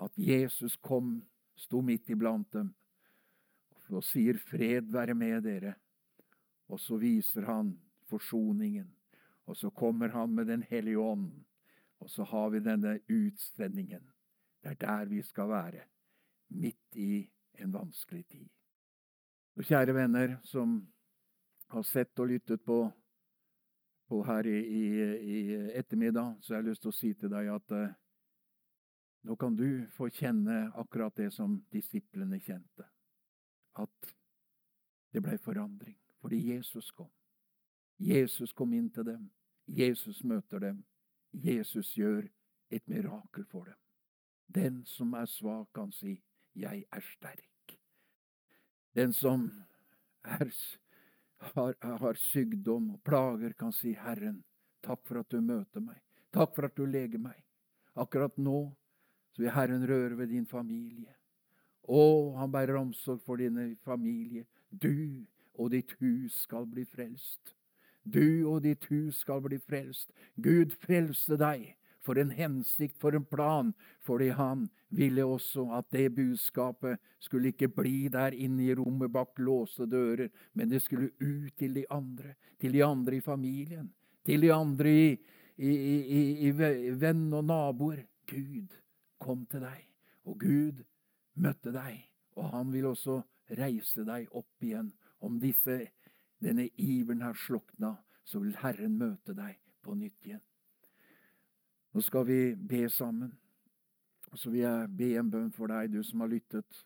at 0.00 0.18
Jesus 0.18 0.76
kom, 0.76 1.20
sto 1.56 1.80
midt 1.80 2.10
iblant 2.12 2.52
dem 2.52 2.74
og 3.86 4.02
sier 4.04 4.34
'fred 4.34 4.90
være 4.92 5.14
med 5.14 5.44
dere'. 5.46 5.74
Og 6.68 6.80
så 6.80 6.96
viser 6.96 7.46
han 7.46 7.78
forsoningen. 8.10 8.90
Og 9.46 9.56
så 9.56 9.70
kommer 9.70 10.08
han 10.08 10.34
med 10.34 10.46
Den 10.46 10.62
hellige 10.62 10.98
ånd. 10.98 11.44
Og 12.00 12.10
så 12.10 12.24
har 12.24 12.50
vi 12.50 12.58
denne 12.60 12.98
utsendingen. 13.08 14.10
Det 14.62 14.70
er 14.70 14.74
der 14.86 15.04
vi 15.04 15.22
skal 15.22 15.48
være. 15.48 15.80
Midt 16.48 16.96
i 16.96 17.30
en 17.54 17.72
vanskelig 17.72 18.26
tid. 18.26 18.48
Og 19.56 19.64
kjære 19.64 19.94
venner 19.94 20.36
som 20.44 20.92
har 21.68 21.82
sett 21.82 22.18
og 22.18 22.26
lyttet 22.26 22.62
på, 22.64 22.90
på 24.08 24.22
her 24.22 24.46
i, 24.46 24.58
i, 24.58 24.84
i, 25.16 25.54
ettermiddag, 25.78 26.36
så 26.40 26.54
jeg 26.54 26.62
har 26.62 26.68
lyst 26.68 26.82
til 26.82 26.92
å 26.92 26.96
si 26.96 27.14
til 27.14 27.32
deg 27.32 27.48
at 27.54 27.72
uh, 27.72 27.94
nå 29.26 29.36
kan 29.36 29.56
du 29.56 29.86
få 29.90 30.06
kjenne 30.14 30.70
akkurat 30.78 31.16
det 31.18 31.32
som 31.34 31.58
disiplene 31.74 32.38
kjente. 32.38 32.84
At 33.74 34.12
det 35.10 35.22
blei 35.24 35.38
forandring 35.42 35.96
fordi 36.22 36.38
Jesus 36.52 36.90
kom. 36.94 37.10
Jesus 37.98 38.52
kom 38.52 38.74
inn 38.74 38.86
til 38.90 39.08
dem. 39.08 39.24
Jesus 39.66 40.22
møter 40.24 40.62
dem. 40.62 40.84
Jesus 41.32 41.90
gjør 41.98 42.22
et 42.70 42.86
mirakel 42.86 43.44
for 43.50 43.66
dem. 43.66 43.78
Den 44.46 44.80
som 44.86 45.14
er 45.18 45.26
svak, 45.26 45.72
kan 45.74 45.92
si 45.92 46.22
'Jeg 46.54 46.84
er 46.92 47.00
sterk'. 47.00 47.78
Den 48.94 49.12
som 49.12 49.50
er, 50.24 50.54
har, 51.38 51.74
har 51.98 52.14
sykdom 52.14 52.90
og 52.90 53.02
plager, 53.02 53.52
kan 53.52 53.72
si 53.72 53.92
'Herren, 53.92 54.44
takk 54.82 55.06
for 55.06 55.18
at 55.18 55.30
du 55.30 55.40
møter 55.40 55.80
meg'. 55.80 56.02
Takk 56.32 56.54
for 56.54 56.64
at 56.64 56.76
du 56.76 56.86
leger 56.86 57.18
meg. 57.18 57.44
Akkurat 57.96 58.38
nå 58.38 58.76
så 59.36 59.42
vil 59.42 59.52
Herren 59.52 59.84
røre 59.84 60.16
ved 60.16 60.30
din 60.32 60.46
familie. 60.48 61.12
Å, 61.84 62.32
han 62.38 62.52
bærer 62.52 62.78
omsorg 62.80 63.20
for 63.20 63.36
din 63.36 63.76
familie. 63.84 64.46
Du 64.72 65.26
og 65.60 65.74
ditt 65.74 65.92
hus 66.00 66.38
skal 66.46 66.64
bli 66.64 66.86
frelst. 66.88 67.52
Du 68.00 68.48
og 68.48 68.62
ditt 68.64 68.86
hus 68.88 69.18
skal 69.20 69.42
bli 69.44 69.58
frelst. 69.60 70.08
Gud 70.40 70.72
frelste 70.80 71.36
deg 71.36 71.74
for 72.00 72.16
en 72.16 72.32
hensikt, 72.32 72.96
for 73.02 73.12
en 73.18 73.26
plan, 73.28 73.74
fordi 74.00 74.30
han 74.38 74.64
ville 74.88 75.26
også 75.26 75.66
at 75.76 75.90
det 75.92 76.14
budskapet 76.16 76.96
skulle 77.20 77.52
ikke 77.52 77.68
bli 77.76 78.08
der 78.08 78.32
inne 78.32 78.70
i 78.70 78.78
rommet 78.78 79.12
bak 79.12 79.36
låste 79.36 79.84
dører, 79.90 80.32
men 80.54 80.72
det 80.72 80.80
skulle 80.86 81.12
ut 81.20 81.52
til 81.60 81.76
de 81.76 81.84
andre, 81.92 82.38
til 82.56 82.72
de 82.72 82.84
andre 82.86 83.18
i 83.18 83.20
familien, 83.20 83.92
til 84.24 84.48
de 84.48 84.54
andre 84.54 84.96
i, 84.96 85.06
i, 85.60 85.76
i, 85.76 86.24
i 86.48 86.96
venn 86.96 87.28
og 87.36 87.44
naboer. 87.52 88.06
Gud 88.26 88.85
kom 89.18 89.46
til 89.50 89.64
deg, 89.64 89.86
og 90.26 90.38
Gud 90.40 90.82
møtte 91.40 91.72
deg, 91.74 92.02
og 92.36 92.50
han 92.52 92.72
vil 92.72 92.90
også 92.92 93.20
reise 93.58 94.04
deg 94.06 94.28
opp 94.36 94.64
igjen. 94.64 94.92
Om 95.24 95.38
disse, 95.40 95.78
denne 96.42 96.68
iveren 96.76 97.24
har 97.24 97.38
slukna, 97.38 97.94
så 98.26 98.42
vil 98.42 98.56
Herren 98.60 98.98
møte 98.98 99.34
deg 99.36 99.56
på 99.82 99.94
nytt 99.96 100.28
igjen. 100.28 100.44
Nå 101.94 102.02
skal 102.04 102.26
vi 102.28 102.40
be 102.54 102.88
sammen. 102.92 103.32
Og 104.32 104.38
så 104.38 104.50
vil 104.50 104.60
jeg 104.60 104.88
be 104.98 105.12
en 105.16 105.30
bønn 105.30 105.52
for 105.54 105.70
deg, 105.70 105.94
du 105.94 106.02
som 106.04 106.20
har 106.20 106.28
lyttet, 106.28 106.80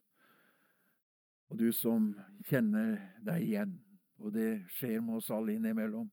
og 1.50 1.58
du 1.58 1.72
som 1.74 2.12
kjenner 2.46 2.92
deg 3.26 3.42
igjen. 3.42 3.72
Og 4.20 4.34
det 4.36 4.68
skjer 4.76 5.00
med 5.02 5.16
oss 5.18 5.32
alle 5.34 5.56
innimellom, 5.56 6.06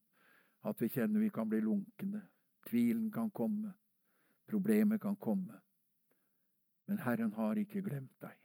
at 0.66 0.82
vi 0.82 0.90
kjenner 0.90 1.22
vi 1.22 1.30
kan 1.36 1.50
bli 1.50 1.60
lunkne. 1.62 2.24
Tvilen 2.66 3.12
kan 3.14 3.30
komme. 3.30 3.76
Problemet 4.48 5.02
kan 5.04 5.20
komme. 5.20 5.60
Men 6.88 7.00
Herren 7.04 7.34
har 7.34 7.60
ikke 7.60 7.84
glemt 7.84 8.16
deg. 8.22 8.36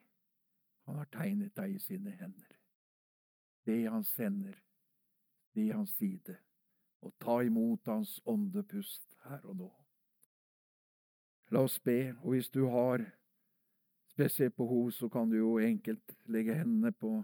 Han 0.86 0.98
har 0.98 1.10
tegnet 1.14 1.54
deg 1.56 1.76
i 1.76 1.78
sine 1.82 2.10
hender. 2.18 2.58
Det 3.66 3.84
han 3.86 4.04
sender, 4.04 4.56
det 5.54 5.68
hans 5.70 5.94
side, 5.94 6.36
og 7.02 7.14
ta 7.22 7.38
imot 7.46 7.86
hans 7.86 8.20
åndepust 8.26 9.06
her 9.28 9.44
og 9.46 9.56
nå. 9.56 9.70
La 11.52 11.62
oss 11.62 11.78
be, 11.84 12.14
og 12.22 12.34
hvis 12.34 12.50
du 12.50 12.64
har 12.72 13.04
spesielt 14.10 14.56
behov, 14.56 14.90
så 14.90 15.08
kan 15.08 15.30
du 15.30 15.36
jo 15.36 15.58
enkelt 15.58 16.16
legge 16.26 16.54
hendene 16.54 16.92
på 16.92 17.20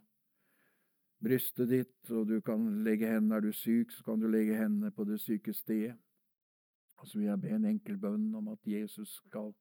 brystet 1.24 1.68
ditt, 1.68 2.10
og 2.10 2.28
du 2.28 2.40
kan 2.40 2.84
legge 2.84 3.08
hendene 3.10 3.36
Er 3.36 3.40
du 3.40 3.52
syk, 3.52 3.92
så 3.92 4.04
kan 4.04 4.20
du 4.20 4.28
legge 4.28 4.56
hendene 4.56 4.90
på 4.90 5.04
det 5.04 5.20
syke 5.20 5.52
stedet. 5.52 5.96
Og 6.98 7.06
så 7.06 7.18
vil 7.18 7.26
jeg 7.26 7.40
be 7.40 7.50
en 7.54 7.64
enkel 7.64 7.98
bønn 7.98 8.34
om 8.34 8.48
at 8.48 8.58
Jesus 8.66 9.08
skal 9.08 9.52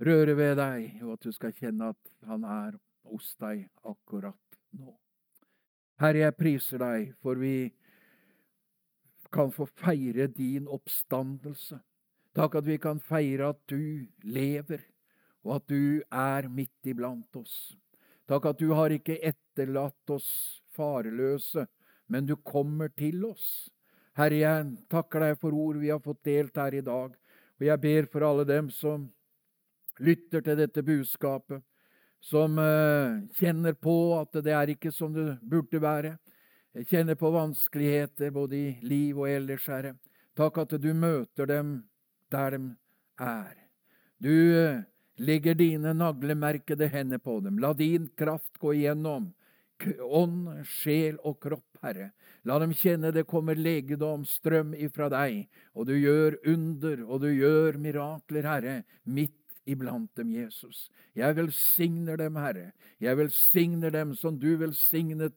røre 0.00 0.34
ved 0.36 0.56
deg, 0.58 1.00
og 1.02 1.14
at 1.16 1.24
du 1.26 1.32
skal 1.32 1.54
kjenne 1.54 1.92
at 1.94 2.12
han 2.28 2.44
er 2.44 2.76
hos 3.10 3.34
deg 3.40 3.66
akkurat 3.84 4.58
nå. 4.78 4.94
Herre, 6.02 6.24
jeg 6.24 6.36
priser 6.38 6.82
deg, 6.82 7.12
for 7.22 7.38
vi 7.38 7.70
kan 9.34 9.52
få 9.54 9.66
feire 9.66 10.26
din 10.30 10.66
oppstandelse. 10.70 11.78
Takk 12.34 12.58
at 12.58 12.66
vi 12.66 12.78
kan 12.82 12.98
feire 12.98 13.52
at 13.54 13.60
du 13.70 14.06
lever, 14.26 14.82
og 15.44 15.56
at 15.60 15.68
du 15.70 16.02
er 16.10 16.48
midt 16.50 16.90
iblant 16.90 17.38
oss. 17.38 17.74
Takk 18.26 18.50
at 18.50 18.58
du 18.58 18.72
har 18.74 18.90
ikke 18.94 19.20
etterlatt 19.22 20.10
oss 20.10 20.28
fareløse, 20.74 21.66
men 22.10 22.26
du 22.26 22.34
kommer 22.36 22.90
til 22.96 23.22
oss. 23.28 23.68
Herre, 24.18 24.38
jeg 24.38 24.66
takker 24.90 25.28
deg 25.28 25.38
for 25.40 25.54
ord 25.58 25.78
vi 25.82 25.90
har 25.92 26.02
fått 26.02 26.24
delt 26.26 26.58
her 26.58 26.74
i 26.74 26.82
dag, 26.84 27.14
og 27.54 27.66
jeg 27.68 27.82
ber 27.82 28.08
for 28.10 28.26
alle 28.26 28.46
dem 28.48 28.70
som 28.74 29.08
lytter 30.00 30.42
til 30.44 30.58
dette 30.58 30.82
budskapet, 30.82 31.62
som 32.24 32.58
uh, 32.58 33.20
kjenner 33.36 33.76
på 33.76 34.14
at 34.18 34.40
det 34.44 34.54
er 34.56 34.72
ikke 34.72 34.92
som 34.94 35.12
det 35.14 35.36
burde 35.42 35.80
være, 35.82 36.16
kjenner 36.88 37.18
på 37.20 37.30
vanskeligheter 37.34 38.32
både 38.34 38.56
i 38.56 38.70
liv 38.82 39.20
og 39.20 39.28
ellers, 39.30 39.68
Herre. 39.70 39.94
Takk 40.34 40.64
at 40.64 40.74
du 40.82 40.90
møter 40.96 41.46
dem 41.46 41.76
der 42.32 42.56
de 42.56 42.62
er. 43.22 43.54
Du 44.18 44.32
uh, 44.32 44.82
legger 45.20 45.54
dine 45.54 45.94
naglemerkede 45.94 46.88
hender 46.90 47.22
på 47.22 47.38
dem. 47.44 47.60
La 47.62 47.72
din 47.76 48.08
kraft 48.18 48.58
gå 48.58 48.74
igjennom 48.74 49.30
ånd, 50.00 50.48
sjel 50.64 51.18
og 51.26 51.38
kropp, 51.42 51.78
Herre. 51.82 52.12
La 52.44 52.58
dem 52.62 52.72
kjenne 52.76 53.12
det 53.12 53.26
kommer 53.28 53.58
legedom, 53.58 54.24
strøm 54.28 54.74
ifra 54.76 55.10
deg, 55.12 55.44
og 55.74 55.88
du 55.88 55.94
gjør 55.96 56.38
under, 56.50 57.02
og 57.04 57.24
du 57.24 57.30
gjør 57.32 57.78
mirakler, 57.82 58.48
Herre, 58.48 58.76
midt 59.04 59.43
iblant 59.66 60.10
dem, 60.16 60.30
Jesus. 60.34 60.88
Jeg 61.16 61.36
velsigner 61.36 62.18
dem, 62.20 62.36
Herre. 62.36 62.72
Jeg 63.02 63.18
velsigner 63.18 63.92
dem 63.94 64.14
som 64.18 64.38
du 64.38 64.54
velsignet 64.60 65.36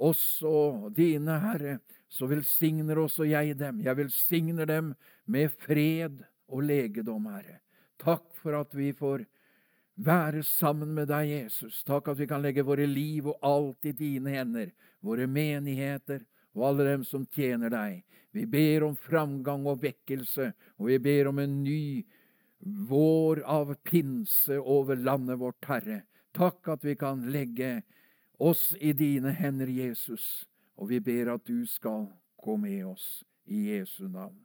oss 0.00 0.42
og 0.46 0.90
dine, 0.96 1.38
Herre. 1.42 1.78
Så 2.10 2.26
velsigner 2.30 2.98
også 2.98 3.28
jeg 3.28 3.56
dem. 3.58 3.82
Jeg 3.84 3.96
velsigner 3.96 4.66
dem 4.66 4.94
med 5.26 5.52
fred 5.62 6.24
og 6.50 6.64
legedom, 6.66 7.28
Herre. 7.30 7.60
Takk 8.00 8.26
for 8.40 8.56
at 8.58 8.74
vi 8.74 8.90
får 8.96 9.26
være 10.00 10.42
sammen 10.46 10.94
med 10.96 11.10
deg, 11.10 11.28
Jesus. 11.28 11.82
Takk 11.84 12.08
at 12.10 12.20
vi 12.20 12.28
kan 12.28 12.42
legge 12.42 12.64
våre 12.66 12.86
liv 12.88 13.28
og 13.28 13.38
alt 13.44 13.90
i 13.90 13.92
dine 13.96 14.32
hender, 14.32 14.70
våre 15.04 15.26
menigheter 15.28 16.24
og 16.56 16.70
alle 16.70 16.86
dem 16.88 17.04
som 17.06 17.26
tjener 17.28 17.72
deg. 17.72 18.00
Vi 18.32 18.46
ber 18.46 18.86
om 18.86 18.96
framgang 18.96 19.66
og 19.68 19.82
vekkelse, 19.82 20.52
og 20.78 20.88
vi 20.90 20.98
ber 21.02 21.30
om 21.30 21.40
en 21.42 21.60
ny 21.64 22.02
vår 22.60 23.40
av 23.40 23.74
pinse 23.74 24.58
over 24.58 24.96
landet 24.96 25.38
vårt, 25.38 25.64
Herre. 25.64 26.02
Takk 26.36 26.68
at 26.68 26.84
vi 26.84 26.94
kan 26.96 27.24
legge 27.32 27.80
oss 28.38 28.70
i 28.80 28.92
dine 28.92 29.32
hender, 29.36 29.66
Jesus, 29.66 30.46
og 30.76 30.92
vi 30.92 31.00
ber 31.00 31.34
at 31.34 31.46
du 31.48 31.66
skal 31.66 32.06
gå 32.40 32.56
med 32.56 32.84
oss 32.92 33.24
i 33.44 33.66
Jesu 33.72 34.08
navn. 34.08 34.38